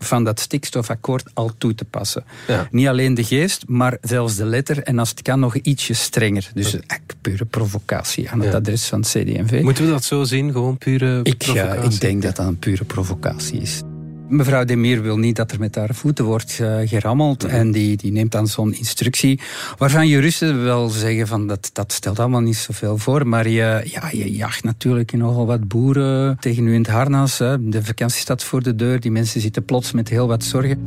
van 0.03 0.23
dat 0.23 0.39
stikstofakkoord 0.39 1.29
al 1.33 1.51
toe 1.57 1.75
te 1.75 1.85
passen. 1.85 2.23
Niet 2.71 2.87
alleen 2.87 3.13
de 3.13 3.23
geest, 3.23 3.63
maar 3.67 3.97
zelfs 4.01 4.35
de 4.35 4.45
letter 4.45 4.83
en 4.83 4.99
als 4.99 5.09
het 5.09 5.21
kan 5.21 5.39
nog 5.39 5.55
ietsje 5.55 5.93
strenger. 5.93 6.49
Dus 6.53 6.77
pure 7.21 7.45
provocatie 7.45 8.29
aan 8.29 8.41
het 8.41 8.53
adres 8.53 8.85
van 8.85 8.99
het 8.99 9.07
CD&V. 9.09 9.61
Moeten 9.61 9.85
we 9.85 9.89
dat 9.89 10.03
zo 10.03 10.23
zien, 10.23 10.51
gewoon 10.51 10.77
pure 10.77 11.19
ik, 11.23 11.37
provocatie? 11.37 11.91
ik 11.91 12.01
denk 12.01 12.21
dat 12.21 12.35
dat 12.35 12.47
een 12.47 12.59
pure 12.59 12.83
provocatie 12.83 13.61
is. 13.61 13.81
Mevrouw 14.27 14.65
Demir 14.65 15.01
wil 15.01 15.17
niet 15.17 15.35
dat 15.35 15.51
er 15.51 15.59
met 15.59 15.75
haar 15.75 15.95
voeten 15.95 16.25
wordt 16.25 16.59
uh, 16.61 16.77
gerammeld. 16.83 17.43
En 17.43 17.71
die, 17.71 17.97
die 17.97 18.11
neemt 18.11 18.31
dan 18.31 18.47
zo'n 18.47 18.73
instructie. 18.73 19.39
Waarvan 19.77 20.07
juristen 20.07 20.63
wel 20.63 20.89
zeggen 20.89 21.27
van 21.27 21.47
dat, 21.47 21.69
dat 21.73 21.91
stelt 21.91 22.19
allemaal 22.19 22.41
niet 22.41 22.55
zoveel 22.55 22.97
voor. 22.97 23.27
Maar 23.27 23.47
je, 23.47 23.81
ja, 23.83 24.09
je 24.11 24.35
jacht 24.35 24.63
natuurlijk 24.63 25.13
nogal 25.13 25.45
wat 25.45 25.67
boeren 25.67 26.37
tegen 26.39 26.67
u 26.67 26.73
in 26.73 26.81
het 26.81 26.89
harnas. 26.91 27.37
Hè. 27.37 27.69
De 27.69 27.83
vakantie 27.83 28.19
staat 28.19 28.43
voor 28.43 28.63
de 28.63 28.75
deur. 28.75 28.99
Die 28.99 29.11
mensen 29.11 29.41
zitten 29.41 29.65
plots 29.65 29.91
met 29.91 30.09
heel 30.09 30.27
wat 30.27 30.43
zorgen. 30.43 30.83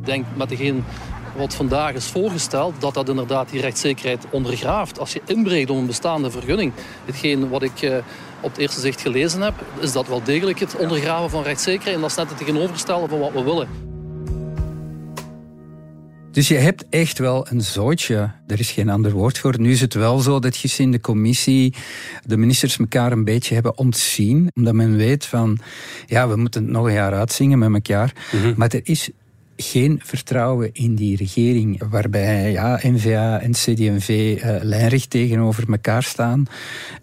Ik 0.00 0.04
denk 0.04 0.24
met 0.36 0.48
degene 0.48 0.80
wat 1.36 1.54
vandaag 1.54 1.94
is 1.94 2.06
voorgesteld, 2.06 2.74
dat 2.80 2.94
dat 2.94 3.08
inderdaad 3.08 3.50
die 3.50 3.60
rechtszekerheid 3.60 4.26
ondergraaft. 4.30 4.98
Als 4.98 5.12
je 5.12 5.20
inbreekt 5.26 5.70
op 5.70 5.76
een 5.76 5.86
bestaande 5.86 6.30
vergunning, 6.30 6.72
hetgeen 7.04 7.48
wat 7.48 7.62
ik 7.62 7.82
uh, 7.82 7.96
op 8.44 8.50
het 8.50 8.60
eerste 8.60 8.80
zicht 8.80 9.00
gelezen 9.00 9.40
heb, 9.40 9.54
is 9.80 9.92
dat 9.92 10.08
wel 10.08 10.22
degelijk 10.22 10.58
het 10.58 10.76
ondergraven 10.76 11.30
van 11.30 11.42
rechtszekerheid. 11.42 11.94
En 11.94 12.00
dat 12.00 12.10
is 12.10 12.16
net 12.16 12.28
het 12.28 12.38
tegenovergestelde 12.38 13.08
van 13.08 13.18
wat 13.18 13.32
we 13.32 13.42
willen. 13.42 13.68
Dus 16.30 16.48
je 16.48 16.54
hebt 16.54 16.88
echt 16.88 17.18
wel 17.18 17.46
een 17.50 17.60
zootje. 17.60 18.30
Er 18.46 18.58
is 18.58 18.70
geen 18.70 18.88
ander 18.88 19.12
woord 19.12 19.38
voor. 19.38 19.60
Nu 19.60 19.70
is 19.70 19.80
het 19.80 19.94
wel 19.94 20.18
zo 20.18 20.38
dat 20.38 20.56
je 20.56 20.82
in 20.82 20.90
de 20.90 21.00
commissie 21.00 21.74
de 22.22 22.36
ministers 22.36 22.78
elkaar 22.78 23.12
een 23.12 23.24
beetje 23.24 23.54
hebben 23.54 23.78
ontzien. 23.78 24.50
Omdat 24.54 24.74
men 24.74 24.96
weet 24.96 25.26
van, 25.26 25.58
ja, 26.06 26.28
we 26.28 26.36
moeten 26.36 26.62
het 26.62 26.72
nog 26.72 26.86
een 26.86 26.92
jaar 26.92 27.12
uitzingen 27.12 27.58
met 27.58 27.72
elkaar. 27.72 28.12
Mhm. 28.32 28.54
Maar 28.56 28.68
er 28.68 28.80
is 28.82 29.10
geen 29.56 30.00
vertrouwen 30.02 30.70
in 30.72 30.94
die 30.94 31.16
regering, 31.16 31.82
waarbij 31.90 32.50
ja, 32.50 32.78
NVA 32.82 33.40
en 33.40 33.52
CD&V 33.52 34.08
uh, 34.08 34.56
lijnrecht 34.62 35.10
tegenover 35.10 35.64
elkaar 35.70 36.02
staan. 36.02 36.46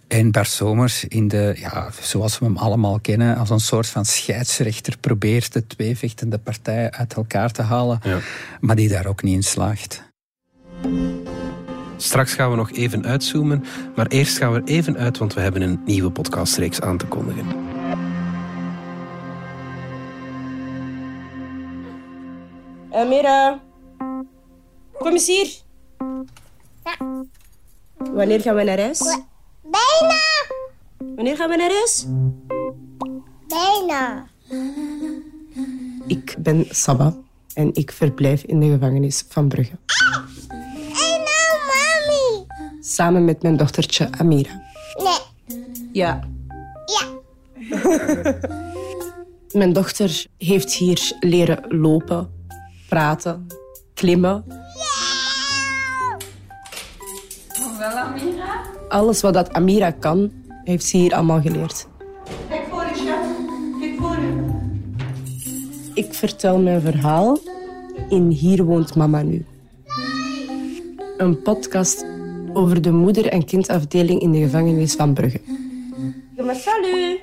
En 0.08 0.32
Bart 0.32 0.48
Somers, 0.48 1.06
in 1.06 1.28
de, 1.28 1.56
ja, 1.58 1.90
zoals 2.02 2.40
we 2.40 2.46
hem 2.46 2.58
allemaal 2.58 3.00
kennen, 3.00 3.38
als 3.38 3.50
een 3.50 3.60
soort 3.60 3.88
van 3.88 4.06
scheidsrechter 4.06 4.98
probeert 4.98 5.54
de 5.54 5.68
twee 5.68 5.98
vechtende 5.98 6.38
partijen 6.38 6.94
uit 6.94 7.14
elkaar 7.14 7.52
te 7.52 7.62
halen, 7.62 8.00
ja. 8.04 8.20
maar 8.60 8.76
die 8.76 8.90
daar 8.90 9.06
ook 9.06 9.24
niet 9.24 9.36
in 9.36 9.44
slaagt. 9.44 10.04
Straks 11.98 12.34
gaan 12.34 12.50
we 12.50 12.56
nog 12.56 12.72
even 12.72 13.06
uitzoomen, 13.06 13.64
maar 13.96 14.08
eerst 14.08 14.38
gaan 14.38 14.52
we 14.52 14.58
er 14.60 14.68
even 14.68 14.98
uit, 14.98 15.18
want 15.18 15.34
we 15.34 15.42
hebben 15.42 15.62
een 15.62 15.80
nieuwe 15.86 16.12
podcastreeks 16.12 16.82
aan 16.82 16.98
te 16.98 17.06
kondigen. 17.06 17.71
Mira, 22.92 23.60
kom 24.98 25.12
eens 25.12 25.28
hier. 25.28 25.50
Ja. 26.84 27.26
Wanneer 27.98 28.42
gaan 28.42 28.56
we 28.56 28.64
naar 28.64 28.80
huis? 28.80 29.00
Bijna. 29.62 30.20
Wanneer 31.16 31.36
gaan 31.36 31.50
we 31.50 31.56
naar 31.56 31.72
huis? 31.72 32.06
Bijna. 33.48 34.28
Ik 36.08 36.36
ben 36.40 36.66
Saba 36.70 37.16
en 37.54 37.70
ik 37.74 37.92
verblijf 37.92 38.44
in 38.44 38.60
de 38.60 38.70
gevangenis 38.70 39.26
van 39.28 39.48
Brugge. 39.48 39.78
En 40.78 41.22
nou, 41.28 41.58
mami. 41.68 42.46
Samen 42.82 43.26
met 43.26 43.42
mijn 43.42 43.58
dochtertje 43.58 44.12
Amira. 44.12 44.62
Nee. 44.98 45.20
Ja. 45.92 46.28
Ja. 46.86 47.08
mijn 49.60 49.74
dochter 49.74 50.26
heeft 50.38 50.74
hier 50.74 51.16
leren 51.20 51.64
lopen, 51.68 52.30
praten, 52.92 53.48
klimmen. 53.94 54.44
Wel, 57.80 57.90
Amira? 57.90 58.62
Alles 58.90 59.22
wat 59.22 59.34
dat 59.34 59.54
Amira 59.54 59.92
kan, 59.92 60.32
heeft 60.64 60.86
ze 60.86 60.98
hier 60.98 61.14
allemaal 61.14 61.42
geleerd. 61.42 61.88
Kijk 62.50 62.68
voor 62.70 62.84
je, 62.84 62.96
schat. 62.96 63.80
Kijk 63.80 64.00
voor 64.00 64.16
je. 64.16 64.34
Ik 65.94 66.14
vertel 66.14 66.60
mijn 66.60 66.82
verhaal 66.82 67.38
in 68.10 68.30
Hier 68.30 68.64
woont 68.64 68.96
mama 68.96 69.22
nu. 69.22 69.46
Een 71.18 71.42
podcast 71.42 72.06
over 72.54 72.82
de 72.82 72.92
moeder- 72.92 73.28
en 73.28 73.46
kindafdeling 73.46 74.22
in 74.22 74.32
de 74.32 74.40
gevangenis 74.40 74.96
van 74.96 75.14
Brugge. 75.14 75.42
Maar 76.46 76.56
salut. 76.56 77.20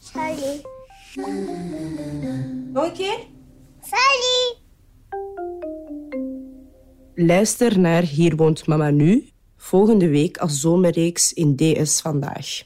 Salut. 0.00 0.62
Nog 2.72 2.84
een 2.84 2.92
keer? 2.92 3.18
Salut. 3.80 4.53
Luister 7.16 7.78
naar 7.78 8.02
Hier 8.02 8.36
woont 8.36 8.66
mama 8.66 8.90
nu 8.90 9.28
volgende 9.56 10.08
week 10.08 10.36
als 10.36 10.60
zomerreeks 10.60 11.32
in 11.32 11.56
DS 11.56 12.00
Vandaag. 12.00 12.62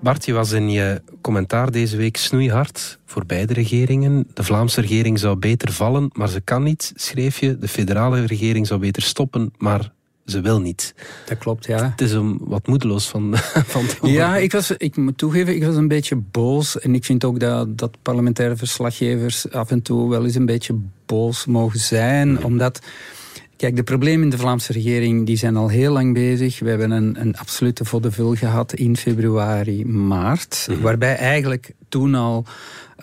Bart, 0.00 0.24
je 0.24 0.32
was 0.32 0.52
in 0.52 0.70
je 0.70 1.02
commentaar 1.20 1.70
deze 1.70 1.96
week 1.96 2.16
snoeihard 2.16 2.98
voor 3.04 3.26
beide 3.26 3.52
regeringen. 3.52 4.26
De 4.34 4.42
Vlaamse 4.42 4.80
regering 4.80 5.18
zou 5.18 5.36
beter 5.36 5.72
vallen, 5.72 6.10
maar 6.12 6.28
ze 6.28 6.40
kan 6.40 6.62
niet, 6.62 6.92
schreef 6.94 7.38
je. 7.38 7.58
De 7.58 7.68
federale 7.68 8.24
regering 8.24 8.66
zou 8.66 8.80
beter 8.80 9.02
stoppen, 9.02 9.52
maar 9.58 9.94
ze 10.26 10.40
wil 10.40 10.60
niet. 10.60 10.94
Dat 11.26 11.38
klopt, 11.38 11.66
ja. 11.66 11.90
Het 11.90 12.00
is 12.00 12.12
een 12.12 12.38
wat 12.40 12.66
moedeloos 12.66 13.06
van, 13.08 13.32
van 13.74 14.10
Ja, 14.10 14.36
ik, 14.36 14.52
was, 14.52 14.70
ik 14.70 14.96
moet 14.96 15.18
toegeven, 15.18 15.54
ik 15.54 15.64
was 15.64 15.76
een 15.76 15.88
beetje 15.88 16.16
boos. 16.16 16.78
En 16.78 16.94
ik 16.94 17.04
vind 17.04 17.24
ook 17.24 17.40
dat, 17.40 17.78
dat 17.78 17.96
parlementaire 18.02 18.56
verslaggevers 18.56 19.50
af 19.50 19.70
en 19.70 19.82
toe 19.82 20.10
wel 20.10 20.24
eens 20.24 20.34
een 20.34 20.46
beetje 20.46 20.74
pols 21.06 21.46
mogen 21.46 21.78
zijn, 21.78 22.44
omdat 22.44 22.80
Kijk, 23.56 23.76
de 23.76 23.82
problemen 23.82 24.24
in 24.24 24.30
de 24.30 24.38
Vlaamse 24.38 24.72
regering 24.72 25.26
die 25.26 25.36
zijn 25.36 25.56
al 25.56 25.68
heel 25.68 25.92
lang 25.92 26.14
bezig. 26.14 26.58
We 26.58 26.68
hebben 26.68 26.90
een, 26.90 27.20
een 27.20 27.36
absolute 27.36 27.84
vaudeville 27.84 28.36
gehad 28.36 28.72
in 28.72 28.96
februari, 28.96 29.86
maart. 29.86 30.66
Mhm. 30.70 30.80
Waarbij 30.80 31.16
eigenlijk 31.16 31.72
toen 31.88 32.14
al 32.14 32.44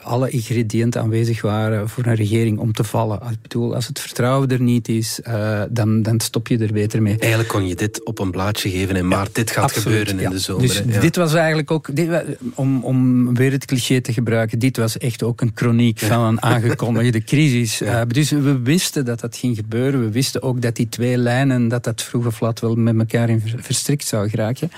alle 0.03 0.29
ingrediënten 0.29 1.01
aanwezig 1.01 1.41
waren 1.41 1.89
voor 1.89 2.05
een 2.05 2.15
regering 2.15 2.59
om 2.59 2.73
te 2.73 2.83
vallen. 2.83 3.19
Ik 3.31 3.41
bedoel, 3.41 3.75
als 3.75 3.87
het 3.87 3.99
vertrouwen 3.99 4.49
er 4.49 4.61
niet 4.61 4.87
is, 4.87 5.19
uh, 5.27 5.61
dan, 5.69 6.01
dan 6.01 6.19
stop 6.19 6.47
je 6.47 6.57
er 6.57 6.73
beter 6.73 7.01
mee. 7.01 7.17
Eigenlijk 7.17 7.49
kon 7.49 7.67
je 7.67 7.75
dit 7.75 8.03
op 8.03 8.19
een 8.19 8.31
blaadje 8.31 8.69
geven 8.69 8.95
in 8.95 9.07
maart. 9.07 9.35
dit 9.35 9.51
gaat 9.51 9.71
gebeuren 9.71 10.19
in 10.19 10.29
de 10.29 10.39
zomer. 10.39 10.61
Dus 10.61 10.99
dit 10.99 11.15
was 11.15 11.33
eigenlijk 11.33 11.71
ook, 11.71 11.95
dit, 11.95 12.09
om, 12.53 12.83
om 12.83 13.33
weer 13.35 13.51
het 13.51 13.65
cliché 13.65 14.01
te 14.01 14.13
gebruiken, 14.13 14.59
dit 14.59 14.77
was 14.77 14.97
echt 14.97 15.23
ook 15.23 15.41
een 15.41 15.51
chroniek 15.55 15.99
van 15.99 16.19
een 16.25 16.41
aangekondigde 16.51 17.23
crisis. 17.23 17.81
Uh, 17.81 18.01
dus 18.07 18.29
we 18.29 18.59
wisten 18.59 19.05
dat 19.05 19.19
dat 19.19 19.37
ging 19.37 19.55
gebeuren. 19.55 19.99
We 19.99 20.11
wisten 20.11 20.41
ook 20.41 20.61
dat 20.61 20.75
die 20.75 20.89
twee 20.89 21.17
lijnen, 21.17 21.67
dat 21.67 21.83
dat 21.83 22.01
vroeg 22.01 22.25
of 22.25 22.39
laat 22.39 22.59
wel 22.59 22.75
met 22.75 22.97
elkaar 22.99 23.29
in 23.29 23.41
verstrikt 23.57 24.07
zou 24.07 24.29
geraken. 24.29 24.71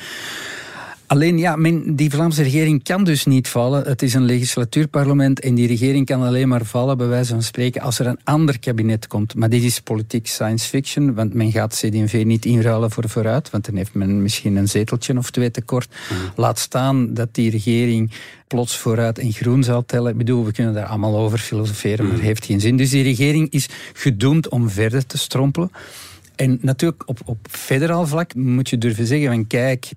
Alleen 1.07 1.37
ja, 1.37 1.55
men, 1.55 1.95
die 1.95 2.09
Vlaamse 2.09 2.43
regering 2.43 2.83
kan 2.83 3.03
dus 3.03 3.25
niet 3.25 3.47
vallen. 3.47 3.83
Het 3.83 4.01
is 4.01 4.13
een 4.13 4.25
legislatuurparlement 4.25 5.39
en 5.39 5.55
die 5.55 5.67
regering 5.67 6.05
kan 6.05 6.21
alleen 6.21 6.47
maar 6.47 6.65
vallen, 6.65 6.97
bij 6.97 7.07
wijze 7.07 7.31
van 7.31 7.43
spreken, 7.43 7.81
als 7.81 7.99
er 7.99 8.07
een 8.07 8.19
ander 8.23 8.59
kabinet 8.59 9.07
komt. 9.07 9.35
Maar 9.35 9.49
dit 9.49 9.63
is 9.63 9.79
politiek 9.79 10.27
science 10.27 10.67
fiction, 10.67 11.13
want 11.13 11.33
men 11.33 11.51
gaat 11.51 11.73
CD&V 11.73 12.23
niet 12.25 12.45
inruilen 12.45 12.91
voor 12.91 13.09
vooruit, 13.09 13.49
want 13.49 13.65
dan 13.65 13.75
heeft 13.75 13.93
men 13.93 14.21
misschien 14.21 14.55
een 14.55 14.67
zeteltje 14.67 15.17
of 15.17 15.31
twee 15.31 15.51
tekort. 15.51 15.89
Mhm. 15.89 16.19
Laat 16.35 16.59
staan 16.59 17.13
dat 17.13 17.33
die 17.33 17.49
regering 17.49 18.11
plots 18.47 18.77
vooruit 18.77 19.19
en 19.19 19.31
groen 19.31 19.63
zal 19.63 19.85
tellen. 19.85 20.11
Ik 20.11 20.17
bedoel, 20.17 20.45
we 20.45 20.51
kunnen 20.51 20.73
daar 20.73 20.85
allemaal 20.85 21.17
over 21.17 21.37
filosoferen, 21.37 21.97
maar 21.97 22.13
het 22.13 22.17
mhm. 22.17 22.27
heeft 22.27 22.45
geen 22.45 22.59
zin. 22.59 22.77
Dus 22.77 22.89
die 22.89 23.03
regering 23.03 23.51
is 23.51 23.69
gedoemd 23.93 24.49
om 24.49 24.69
verder 24.69 25.05
te 25.05 25.17
strompelen. 25.17 25.71
En 26.35 26.57
natuurlijk, 26.61 27.03
op, 27.05 27.19
op 27.25 27.37
federaal 27.49 28.07
vlak 28.07 28.35
moet 28.35 28.69
je 28.69 28.77
durven 28.77 29.07
zeggen 29.07 29.27
van 29.27 29.47
kijk 29.47 29.89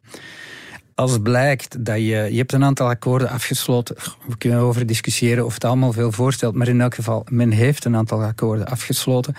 als 0.98 1.18
blijkt 1.22 1.84
dat 1.84 1.96
je... 1.96 2.02
Je 2.30 2.36
hebt 2.36 2.52
een 2.52 2.64
aantal 2.64 2.88
akkoorden 2.88 3.28
afgesloten. 3.28 3.96
We 4.26 4.36
kunnen 4.38 4.58
over 4.58 4.86
discussiëren 4.86 5.44
of 5.44 5.54
het 5.54 5.64
allemaal 5.64 5.92
veel 5.92 6.12
voorstelt. 6.12 6.54
Maar 6.54 6.68
in 6.68 6.80
elk 6.80 6.94
geval, 6.94 7.26
men 7.30 7.50
heeft 7.50 7.84
een 7.84 7.96
aantal 7.96 8.22
akkoorden 8.22 8.66
afgesloten. 8.66 9.34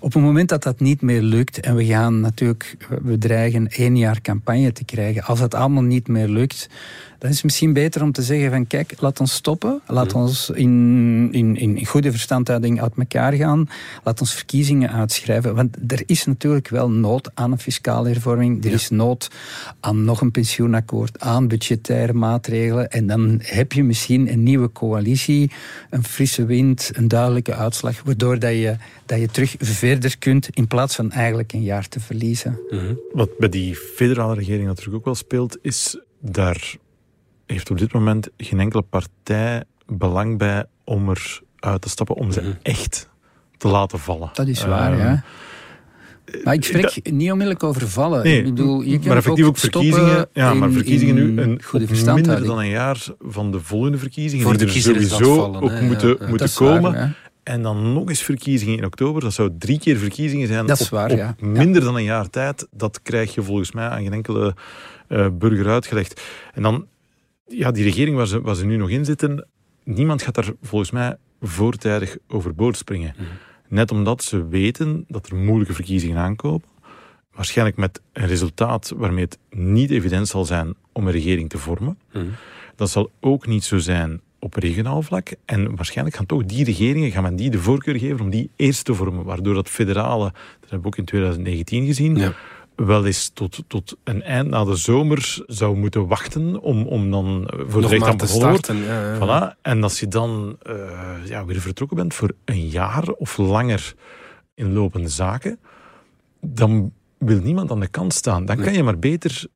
Op 0.00 0.12
het 0.12 0.22
moment 0.22 0.48
dat 0.48 0.62
dat 0.62 0.80
niet 0.80 1.02
meer 1.02 1.22
lukt... 1.22 1.60
En 1.60 1.74
we 1.74 1.84
gaan 1.84 2.20
natuurlijk... 2.20 2.76
We 3.02 3.18
dreigen 3.18 3.68
één 3.68 3.96
jaar 3.96 4.20
campagne 4.20 4.72
te 4.72 4.84
krijgen. 4.84 5.24
Als 5.24 5.38
dat 5.38 5.54
allemaal 5.54 5.82
niet 5.82 6.08
meer 6.08 6.28
lukt 6.28 6.68
dan 7.20 7.30
is 7.30 7.36
het 7.36 7.44
misschien 7.44 7.72
beter 7.72 8.02
om 8.02 8.12
te 8.12 8.22
zeggen 8.22 8.50
van 8.50 8.66
kijk, 8.66 8.94
laat 8.98 9.20
ons 9.20 9.32
stoppen. 9.32 9.80
Laat 9.86 10.12
ons 10.12 10.50
in, 10.50 11.28
in, 11.32 11.56
in 11.56 11.86
goede 11.86 12.10
verstandhouding 12.10 12.82
uit 12.82 12.92
elkaar 12.96 13.32
gaan. 13.32 13.68
Laat 14.04 14.20
ons 14.20 14.34
verkiezingen 14.34 14.90
uitschrijven. 14.90 15.54
Want 15.54 15.76
er 15.86 16.02
is 16.06 16.24
natuurlijk 16.24 16.68
wel 16.68 16.90
nood 16.90 17.30
aan 17.34 17.52
een 17.52 17.58
fiscale 17.58 18.08
hervorming. 18.08 18.64
Er 18.64 18.72
is 18.72 18.90
nood 18.90 19.30
aan 19.80 20.04
nog 20.04 20.20
een 20.20 20.30
pensioenakkoord, 20.30 21.20
aan 21.20 21.48
budgettaire 21.48 22.12
maatregelen. 22.12 22.90
En 22.90 23.06
dan 23.06 23.38
heb 23.42 23.72
je 23.72 23.84
misschien 23.84 24.32
een 24.32 24.42
nieuwe 24.42 24.72
coalitie, 24.72 25.50
een 25.90 26.04
frisse 26.04 26.44
wind, 26.44 26.90
een 26.92 27.08
duidelijke 27.08 27.54
uitslag, 27.54 28.02
waardoor 28.04 28.38
dat 28.38 28.52
je, 28.52 28.76
dat 29.06 29.20
je 29.20 29.28
terug 29.28 29.54
verder 29.58 30.18
kunt 30.18 30.48
in 30.50 30.66
plaats 30.66 30.94
van 30.94 31.10
eigenlijk 31.10 31.52
een 31.52 31.62
jaar 31.62 31.88
te 31.88 32.00
verliezen. 32.00 32.58
Mhm. 32.70 32.94
Wat 33.12 33.38
bij 33.38 33.48
die 33.48 33.74
federale 33.74 34.34
regering 34.34 34.66
natuurlijk 34.66 34.96
ook 34.96 35.04
wel 35.04 35.14
speelt, 35.14 35.58
is 35.62 35.98
daar 36.20 36.78
heeft 37.50 37.70
op 37.70 37.78
dit 37.78 37.92
moment 37.92 38.28
geen 38.36 38.60
enkele 38.60 38.82
partij 38.82 39.64
belang 39.86 40.38
bij 40.38 40.64
om 40.84 41.08
er 41.08 41.40
uit 41.58 41.80
te 41.80 41.88
stappen, 41.88 42.16
om 42.16 42.32
ze 42.32 42.40
mhm. 42.40 42.50
echt 42.62 43.08
te 43.56 43.68
laten 43.68 43.98
vallen. 43.98 44.30
Dat 44.32 44.46
is 44.46 44.64
waar, 44.64 44.96
ja. 44.96 45.24
Ehm, 46.24 46.42
maar 46.44 46.54
ik 46.54 46.64
spreek 46.64 47.10
niet 47.10 47.30
onmiddellijk 47.30 47.62
over 47.62 47.88
vallen. 47.88 48.24
Nee, 48.24 48.38
ik 48.38 48.44
bedoel, 48.44 48.82
je 48.82 48.98
maar 49.04 49.16
effectief 49.16 49.46
ook, 49.46 49.58
verkiezingen. 49.58 50.28
Ja, 50.32 50.54
maar 50.54 50.70
verkiezingen 50.70 51.14
nu 51.14 51.42
een, 51.42 51.62
goede 51.62 51.86
minder 52.12 52.44
dan 52.44 52.58
een 52.58 52.68
jaar 52.68 53.06
van 53.18 53.52
de 53.52 53.60
volgende 53.60 53.98
verkiezingen. 53.98 54.44
Voor 54.44 54.56
de 54.56 54.64
die 54.64 54.74
er 54.74 54.80
sowieso 54.80 55.54
ook 55.54 55.80
moeten, 55.80 56.18
moeten 56.28 56.52
komen. 56.54 57.16
en 57.42 57.62
dan 57.62 57.92
nog 57.92 58.08
eens 58.08 58.22
verkiezingen 58.22 58.76
in 58.76 58.84
oktober. 58.84 59.22
Dat 59.22 59.32
zou 59.32 59.50
drie 59.58 59.78
keer 59.78 59.96
verkiezingen 59.96 60.46
zijn 60.46 60.66
dat 60.66 60.80
is 60.80 60.88
waar, 60.88 61.10
op, 61.10 61.16
ja. 61.16 61.34
minder 61.40 61.82
dan 61.82 61.96
een 61.96 62.04
jaar 62.04 62.30
tijd. 62.30 62.66
Dat 62.70 63.02
krijg 63.02 63.34
je 63.34 63.42
volgens 63.42 63.72
mij 63.72 63.88
aan 63.88 64.02
geen 64.02 64.12
enkele 64.12 64.54
uh, 65.08 65.26
burger 65.32 65.68
uitgelegd. 65.68 66.20
En 66.54 66.62
dan 66.62 66.86
ja, 67.50 67.70
die 67.70 67.84
regering 67.84 68.16
waar 68.16 68.26
ze, 68.26 68.40
waar 68.40 68.54
ze 68.54 68.66
nu 68.66 68.76
nog 68.76 68.90
in 68.90 69.04
zitten, 69.04 69.46
niemand 69.84 70.22
gaat 70.22 70.34
daar 70.34 70.52
volgens 70.62 70.90
mij 70.90 71.16
voortijdig 71.40 72.16
overboord 72.28 72.76
springen. 72.76 73.14
Mhm. 73.16 73.26
Net 73.68 73.90
omdat 73.90 74.22
ze 74.22 74.48
weten 74.48 75.04
dat 75.08 75.28
er 75.28 75.36
moeilijke 75.36 75.74
verkiezingen 75.74 76.16
aankomen. 76.16 76.62
Waarschijnlijk 77.34 77.76
met 77.76 78.00
een 78.12 78.26
resultaat 78.26 78.92
waarmee 78.96 79.24
het 79.24 79.38
niet 79.50 79.90
evident 79.90 80.28
zal 80.28 80.44
zijn 80.44 80.74
om 80.92 81.06
een 81.06 81.12
regering 81.12 81.48
te 81.48 81.58
vormen. 81.58 81.98
Mhm. 82.12 82.24
Dat 82.76 82.90
zal 82.90 83.10
ook 83.20 83.46
niet 83.46 83.64
zo 83.64 83.78
zijn 83.78 84.20
op 84.38 84.54
regionaal 84.54 85.02
vlak. 85.02 85.28
En 85.44 85.76
waarschijnlijk 85.76 86.16
gaan 86.16 86.26
toch 86.26 86.44
die 86.44 86.64
regeringen 86.64 87.10
gaan 87.10 87.22
men 87.22 87.36
die 87.36 87.50
de 87.50 87.58
voorkeur 87.58 87.98
geven 87.98 88.20
om 88.20 88.30
die 88.30 88.50
eerst 88.56 88.84
te 88.84 88.94
vormen. 88.94 89.24
Waardoor 89.24 89.54
dat 89.54 89.68
federale, 89.68 90.24
dat 90.60 90.70
hebben 90.70 90.80
we 90.80 90.86
ook 90.86 90.96
in 90.96 91.04
2019 91.04 91.86
gezien, 91.86 92.16
ja 92.16 92.34
wel 92.86 93.06
eens 93.06 93.28
tot, 93.28 93.62
tot 93.66 93.96
een 94.04 94.22
eind 94.22 94.48
na 94.48 94.64
de 94.64 94.76
zomer 94.76 95.44
zou 95.46 95.76
moeten 95.76 96.06
wachten 96.06 96.60
om, 96.60 96.86
om 96.86 97.10
dan 97.10 97.50
voor 97.68 97.80
Nog 97.80 97.90
de 97.90 97.98
recht 97.98 98.18
te 98.18 98.26
starten. 98.26 98.76
Ja, 98.76 99.14
ja. 99.14 99.16
Voilà. 99.16 99.60
En 99.62 99.82
als 99.82 100.00
je 100.00 100.08
dan 100.08 100.58
uh, 100.66 100.74
ja, 101.24 101.44
weer 101.44 101.60
vertrokken 101.60 101.96
bent 101.96 102.14
voor 102.14 102.32
een 102.44 102.68
jaar 102.68 103.08
of 103.08 103.36
langer 103.36 103.94
in 104.54 104.72
lopende 104.72 105.08
zaken, 105.08 105.58
dan 106.40 106.92
wil 107.18 107.40
niemand 107.40 107.70
aan 107.70 107.80
de 107.80 107.88
kant 107.88 108.14
staan. 108.14 108.44
Dan 108.44 108.56
kan 108.56 108.72
je 108.72 108.82
maar 108.82 108.98
beter 108.98 109.46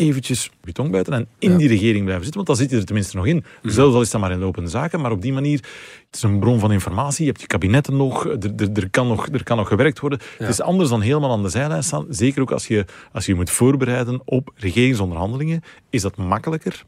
eventjes 0.00 0.50
je 0.64 0.72
tong 0.72 0.90
buiten 0.90 1.12
en 1.12 1.28
in 1.38 1.56
die 1.56 1.68
regering 1.68 2.04
blijven 2.04 2.24
zitten, 2.24 2.44
want 2.44 2.46
dan 2.46 2.56
zit 2.56 2.70
je 2.70 2.76
er 2.76 2.84
tenminste 2.84 3.16
nog 3.16 3.26
in. 3.26 3.44
Zelfs 3.62 3.94
al 3.94 4.00
is 4.00 4.10
dat 4.10 4.20
maar 4.20 4.30
in 4.30 4.38
lopende 4.38 4.70
zaken, 4.70 5.00
maar 5.00 5.10
op 5.10 5.22
die 5.22 5.32
manier, 5.32 5.58
het 6.06 6.16
is 6.16 6.22
een 6.22 6.38
bron 6.38 6.58
van 6.58 6.72
informatie, 6.72 7.24
je 7.24 7.30
hebt 7.30 7.40
je 7.40 7.46
kabinetten 7.46 7.96
nog, 7.96 8.26
er, 8.26 8.52
er, 8.56 8.68
er 8.72 8.90
kan, 8.90 9.08
nog, 9.08 9.28
er 9.28 9.42
kan 9.42 9.56
nog 9.56 9.68
gewerkt 9.68 10.00
worden. 10.00 10.20
Het 10.38 10.48
is 10.48 10.60
anders 10.60 10.88
dan 10.88 11.00
helemaal 11.00 11.32
aan 11.32 11.42
de 11.42 11.48
zijlijn 11.48 11.82
staan, 11.82 12.06
zeker 12.08 12.42
ook 12.42 12.50
als 12.50 12.66
je, 12.66 12.84
als 13.12 13.26
je 13.26 13.34
moet 13.34 13.50
voorbereiden 13.50 14.20
op 14.24 14.52
regeringsonderhandelingen, 14.54 15.62
is 15.90 16.02
dat 16.02 16.16
makkelijker. 16.16 16.84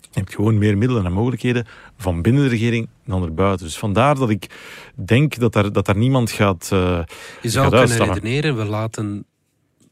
Je 0.00 0.18
hebt 0.18 0.34
gewoon 0.34 0.58
meer 0.58 0.78
middelen 0.78 1.04
en 1.04 1.12
mogelijkheden 1.12 1.66
van 1.96 2.22
binnen 2.22 2.42
de 2.42 2.48
regering 2.48 2.88
dan 3.04 3.22
erbuiten. 3.22 3.66
Dus 3.66 3.78
vandaar 3.78 4.14
dat 4.14 4.30
ik 4.30 4.46
denk 4.94 5.38
dat 5.38 5.52
daar, 5.52 5.72
dat 5.72 5.86
daar 5.86 5.96
niemand 5.96 6.30
gaat 6.30 6.70
uh, 6.72 7.00
Je 7.42 7.48
zou 7.48 7.68
kunnen 7.68 7.96
redeneren, 7.96 8.56
we 8.56 8.64
laten 8.64 9.24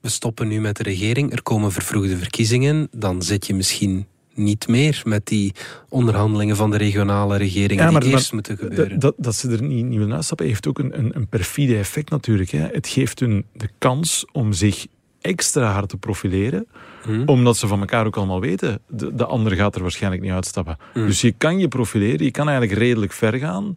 we 0.09 0.15
stoppen 0.15 0.49
nu 0.49 0.61
met 0.61 0.77
de 0.77 0.83
regering, 0.83 1.33
er 1.33 1.43
komen 1.43 1.73
vervroegde 1.73 2.17
verkiezingen, 2.17 2.89
dan 2.91 3.23
zit 3.23 3.47
je 3.47 3.55
misschien 3.55 4.07
niet 4.35 4.69
meer 4.69 5.03
met 5.05 5.27
die 5.27 5.53
onderhandelingen 5.89 6.57
van 6.57 6.71
de 6.71 6.77
regionale 6.77 7.37
regeringen 7.37 7.93
ja, 7.93 7.99
die 7.99 8.11
eerst 8.11 8.33
moeten 8.33 8.57
gebeuren. 8.57 8.99
Dat, 8.99 9.15
dat, 9.17 9.35
ze 9.35 9.51
er 9.51 9.63
niet, 9.63 9.85
niet 9.85 9.99
willen 9.99 10.15
uitstappen, 10.15 10.47
heeft 10.47 10.67
ook 10.67 10.79
een, 10.79 10.99
een, 10.99 11.17
een 11.17 11.29
perfide 11.29 11.77
effect 11.77 12.11
natuurlijk. 12.11 12.51
Hè. 12.51 12.67
Het 12.73 12.89
geeft 12.89 13.21
hun 13.21 13.45
de 13.53 13.69
kans 13.79 14.25
om 14.33 14.53
zich 14.53 14.87
extra 15.21 15.73
hard 15.73 15.89
te 15.89 15.97
profileren, 15.97 16.67
hmm. 17.03 17.23
omdat 17.27 17.57
ze 17.57 17.67
van 17.67 17.81
elkaar 17.81 18.07
ook 18.07 18.17
allemaal 18.17 18.41
weten, 18.41 18.81
de, 18.89 19.15
de 19.15 19.25
ander 19.25 19.53
gaat 19.53 19.75
er 19.75 19.83
waarschijnlijk 19.83 20.23
niet 20.23 20.33
uitstappen. 20.33 20.79
Hmm. 20.93 21.07
Dus 21.07 21.21
je 21.21 21.33
kan 21.33 21.59
je 21.59 21.69
profileren, 21.69 22.25
je 22.25 22.31
kan 22.31 22.49
eigenlijk 22.49 22.79
redelijk 22.79 23.13
ver 23.13 23.35
gaan, 23.35 23.77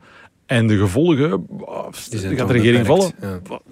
en 0.51 0.67
de 0.67 0.77
gevolgen, 0.77 1.47
gaat 2.35 2.47
de 2.47 2.53
regering 2.53 2.85
vallen? 2.85 3.11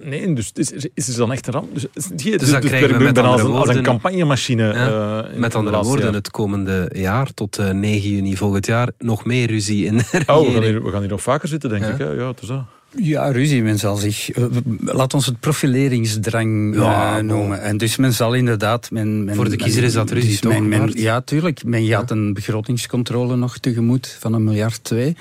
Nee, 0.03 0.33
dus 0.33 0.51
is, 0.53 0.71
is 0.93 1.07
er 1.07 1.17
dan 1.17 1.31
echt 1.31 1.47
een 1.47 1.53
ramp? 1.53 1.73
Dus, 1.73 1.85
dus, 1.93 2.07
dus 2.07 2.39
dus 2.39 2.59
krijgen 2.59 3.13
we 3.13 3.21
als, 3.21 3.41
een, 3.41 3.51
als 3.51 3.69
een 3.69 3.83
campagnemachine. 3.83 4.73
Ja, 4.73 5.29
uh, 5.31 5.37
met 5.37 5.55
andere 5.55 5.83
woorden, 5.83 6.13
het 6.13 6.31
komende 6.31 6.89
jaar, 6.93 7.33
tot 7.33 7.59
uh, 7.59 7.69
eh, 7.69 7.75
9 7.75 8.09
juni 8.09 8.37
volgend 8.37 8.65
jaar, 8.65 8.89
nog 8.97 9.25
meer 9.25 9.47
ruzie 9.47 9.85
in 9.85 9.97
de 9.97 10.03
regering. 10.11 10.29
Oh, 10.29 10.45
we 10.45 10.51
gaan 10.53 10.63
hier, 10.63 10.83
we 10.83 10.91
gaan 10.91 10.99
hier 10.99 11.09
nog 11.09 11.21
vaker 11.21 11.47
zitten, 11.47 11.69
denk 11.69 11.85
ik. 11.85 11.97
Hè? 11.97 12.11
Ja, 12.11 12.27
het 12.27 12.41
is 12.41 12.47
dat. 12.47 12.63
Ja, 12.95 13.31
ruzie. 13.31 13.63
Men 13.63 13.79
zal 13.79 13.95
zich... 13.95 14.37
Uh, 14.37 14.45
laat 14.79 15.13
ons 15.13 15.25
het 15.25 15.39
profileringsdrang 15.39 16.75
ja, 16.75 17.17
uh, 17.17 17.23
noemen. 17.23 17.61
En 17.61 17.77
dus 17.77 17.95
men 17.95 18.13
zal 18.13 18.33
inderdaad... 18.33 18.91
Men, 18.91 19.23
men, 19.23 19.35
Voor 19.35 19.49
de 19.49 19.55
kiezer 19.55 19.83
is 19.83 19.93
dat 19.93 20.11
ruzie, 20.11 20.29
dus 20.29 20.39
toch? 20.39 20.59
Men, 20.59 20.91
ja, 20.93 21.21
tuurlijk. 21.21 21.63
Men 21.63 21.85
gaat 21.87 22.11
een 22.11 22.33
begrotingscontrole 22.33 23.35
nog 23.35 23.57
tegemoet 23.57 24.17
van 24.19 24.33
een 24.33 24.43
miljard 24.43 24.83
twee. 24.83 25.15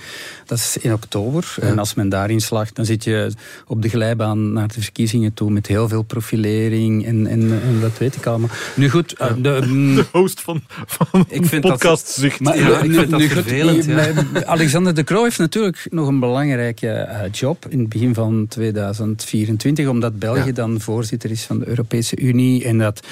Dat 0.46 0.58
is 0.58 0.76
in 0.80 0.92
oktober. 0.92 1.54
En 1.60 1.78
als 1.78 1.94
men 1.94 2.08
daarin 2.08 2.40
slaagt, 2.40 2.76
dan 2.76 2.84
zit 2.84 3.04
je 3.04 3.32
op 3.66 3.82
de 3.82 3.88
glijbaan 3.88 4.52
naar 4.52 4.68
de 4.68 4.82
verkiezingen 4.82 5.34
toe 5.34 5.50
met 5.50 5.66
heel 5.66 5.88
veel 5.88 6.02
profilering 6.02 7.06
en, 7.06 7.26
en, 7.26 7.60
en 7.62 7.80
dat 7.80 7.98
weet 7.98 8.16
ik 8.16 8.26
allemaal. 8.26 8.50
Nu 8.74 8.90
goed... 8.90 9.14
Uh, 9.20 9.26
de, 9.38 9.60
mm, 9.66 9.94
de, 9.94 10.04
host 10.12 10.40
van, 10.40 10.62
van 10.86 11.24
ik 11.28 11.46
vind 11.46 11.62
podcast 11.62 12.06
dat, 12.06 12.14
zucht. 12.14 12.40
Maar, 12.40 12.84
ik 12.84 12.92
vind 12.92 13.10
dat 13.10 13.22
vervelend. 13.22 14.44
Alexander 14.44 14.94
de 14.94 15.04
Croo 15.04 15.22
heeft 15.22 15.38
natuurlijk 15.38 15.86
nog 15.90 16.08
een 16.08 16.20
belangrijke 16.20 17.28
job 17.32 17.57
op 17.64 17.70
in 17.70 17.78
het 17.78 17.88
begin 17.88 18.14
van 18.14 18.46
2024, 18.48 19.88
omdat 19.88 20.18
België 20.18 20.52
dan 20.52 20.80
voorzitter 20.80 21.30
is 21.30 21.42
van 21.42 21.58
de 21.58 21.68
Europese 21.68 22.18
Unie. 22.18 22.64
En 22.64 22.78
dat, 22.78 23.06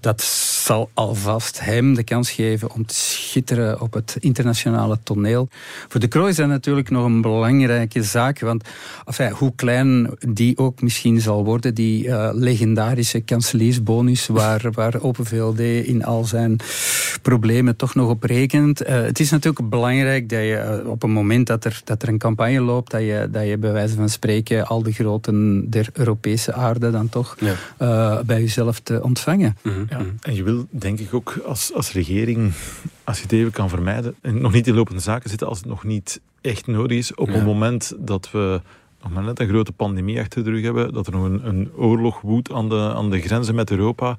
dat 0.00 0.22
zal 0.22 0.90
alvast 0.94 1.60
hem 1.60 1.94
de 1.94 2.02
kans 2.02 2.30
geven 2.30 2.72
om 2.72 2.86
te 2.86 2.94
schitteren 2.94 3.80
op 3.80 3.92
het 3.92 4.16
internationale 4.20 4.98
toneel. 5.02 5.48
Voor 5.88 6.00
de 6.00 6.08
Croo 6.08 6.26
is 6.26 6.36
dat 6.36 6.48
natuurlijk 6.48 6.90
nog 6.90 7.04
een 7.04 7.20
belangrijke 7.20 8.02
zaak, 8.02 8.40
want 8.40 8.64
enfin, 9.04 9.30
hoe 9.30 9.52
klein 9.56 10.10
die 10.28 10.58
ook 10.58 10.82
misschien 10.82 11.20
zal 11.20 11.44
worden, 11.44 11.74
die 11.74 12.06
uh, 12.06 12.30
legendarische 12.32 13.20
kanseliersbonus 13.20 14.26
waar, 14.26 14.68
waar 14.72 15.00
Open 15.00 15.26
VLD 15.26 15.60
in 15.60 16.04
al 16.04 16.24
zijn 16.24 16.56
problemen 17.22 17.76
toch 17.76 17.94
nog 17.94 18.08
op 18.08 18.22
rekent. 18.22 18.82
Uh, 18.82 18.88
het 18.88 19.20
is 19.20 19.30
natuurlijk 19.30 19.68
belangrijk 19.68 20.28
dat 20.28 20.38
je 20.38 20.80
uh, 20.84 20.90
op 20.90 21.02
een 21.02 21.10
moment 21.10 21.46
dat 21.46 21.64
er, 21.64 21.80
dat 21.84 22.02
er 22.02 22.08
een 22.08 22.18
campagne 22.18 22.60
loopt, 22.60 22.90
dat 22.90 23.00
je, 23.00 23.28
dat 23.30 23.46
je 23.46 23.58
bij 23.58 23.72
wijze 23.72 23.89
van 23.94 24.08
spreken 24.08 24.66
al 24.66 24.82
de 24.82 24.92
groten 24.92 25.70
der 25.70 25.88
Europese 25.92 26.52
aarde 26.52 26.90
dan 26.90 27.08
toch 27.08 27.36
ja. 27.38 28.22
bij 28.24 28.40
jezelf 28.40 28.80
te 28.80 29.02
ontvangen. 29.02 29.56
Mm 29.62 29.72
-hmm. 29.72 29.86
ja. 29.88 29.98
En 30.20 30.34
je 30.34 30.42
wil 30.42 30.66
denk 30.70 30.98
ik 30.98 31.14
ook 31.14 31.40
als, 31.46 31.72
als 31.74 31.92
regering, 31.92 32.52
als 33.04 33.16
je 33.16 33.22
het 33.22 33.32
even 33.32 33.52
kan 33.52 33.68
vermijden, 33.68 34.14
en 34.20 34.40
nog 34.40 34.52
niet 34.52 34.66
in 34.66 34.74
lopende 34.74 35.00
zaken 35.00 35.30
zitten 35.30 35.48
als 35.48 35.58
het 35.58 35.66
nog 35.66 35.84
niet 35.84 36.20
echt 36.40 36.66
nodig 36.66 36.98
is, 36.98 37.14
op 37.14 37.28
ja. 37.28 37.34
het 37.34 37.44
moment 37.44 37.92
dat 37.98 38.30
we 38.30 38.60
nog 39.02 39.12
maar 39.12 39.22
net 39.22 39.40
een 39.40 39.48
grote 39.48 39.72
pandemie 39.72 40.20
achter 40.20 40.44
de 40.44 40.50
rug 40.50 40.62
hebben, 40.62 40.92
dat 40.92 41.06
er 41.06 41.12
nog 41.12 41.24
een, 41.24 41.46
een 41.46 41.70
oorlog 41.76 42.20
woedt 42.20 42.52
aan 42.52 42.68
de, 42.68 42.92
aan 42.94 43.10
de 43.10 43.20
grenzen 43.20 43.54
met 43.54 43.70
Europa, 43.70 44.16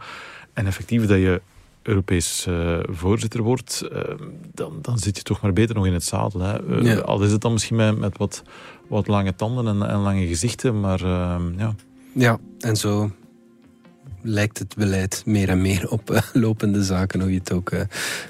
en 0.53 0.65
effectief 0.65 1.05
dat 1.05 1.17
je 1.17 1.41
Europees 1.81 2.45
uh, 2.49 2.77
voorzitter 2.89 3.41
wordt, 3.41 3.87
uh, 3.91 3.99
dan, 4.53 4.79
dan 4.81 4.97
zit 4.97 5.17
je 5.17 5.23
toch 5.23 5.41
maar 5.41 5.53
beter 5.53 5.75
nog 5.75 5.85
in 5.85 5.93
het 5.93 6.03
zadel. 6.03 6.39
Hè. 6.39 6.63
Uh, 6.63 6.83
ja. 6.83 6.99
Al 6.99 7.23
is 7.23 7.31
het 7.31 7.41
dan 7.41 7.51
misschien 7.51 7.75
met, 7.75 7.97
met 7.97 8.17
wat, 8.17 8.43
wat 8.91 9.07
lange 9.07 9.35
tanden 9.35 9.67
en, 9.67 9.89
en 9.89 9.99
lange 9.99 10.27
gezichten, 10.27 10.79
maar 10.79 10.99
ja. 11.57 11.75
Ja, 12.13 12.39
en 12.59 12.75
zo 12.75 13.11
lijkt 14.21 14.59
het 14.59 14.75
beleid 14.75 15.23
meer 15.25 15.49
en 15.49 15.61
meer 15.61 15.89
op 15.89 16.23
lopende 16.33 16.83
zaken, 16.83 17.21
hoe 17.21 17.31
je 17.31 17.37
het 17.37 17.51
ook 17.51 17.69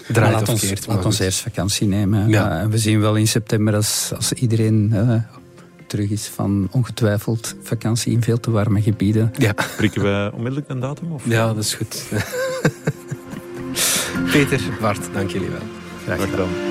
draait 0.07 0.33
laat 0.33 0.41
of 0.41 0.49
ons, 0.49 0.61
keert. 0.61 0.87
Laat 0.87 1.05
ons 1.05 1.19
eerst 1.19 1.39
vakantie 1.39 1.87
nemen. 1.87 2.29
Ja. 2.29 2.67
we 2.69 2.77
zien 2.77 2.99
wel 2.99 3.15
in 3.15 3.27
september, 3.27 3.75
als, 3.75 4.11
als 4.15 4.33
iedereen 4.33 4.93
terug 5.91 6.09
is 6.09 6.27
van 6.27 6.67
ongetwijfeld 6.71 7.55
vakantie 7.61 8.11
in 8.11 8.21
veel 8.21 8.39
te 8.39 8.51
warme 8.51 8.81
gebieden. 8.81 9.31
Ja. 9.37 9.53
Prikken 9.77 10.01
wij 10.01 10.31
onmiddellijk 10.31 10.69
een 10.69 10.79
datum? 10.79 11.11
Of? 11.11 11.23
Ja, 11.25 11.47
dat 11.53 11.63
is 11.63 11.73
goed. 11.73 12.05
Peter, 14.31 14.61
Bart, 14.81 15.13
dank 15.13 15.29
jullie 15.29 15.49
wel. 15.49 15.61
Graag 16.05 16.29
gedaan. 16.29 16.70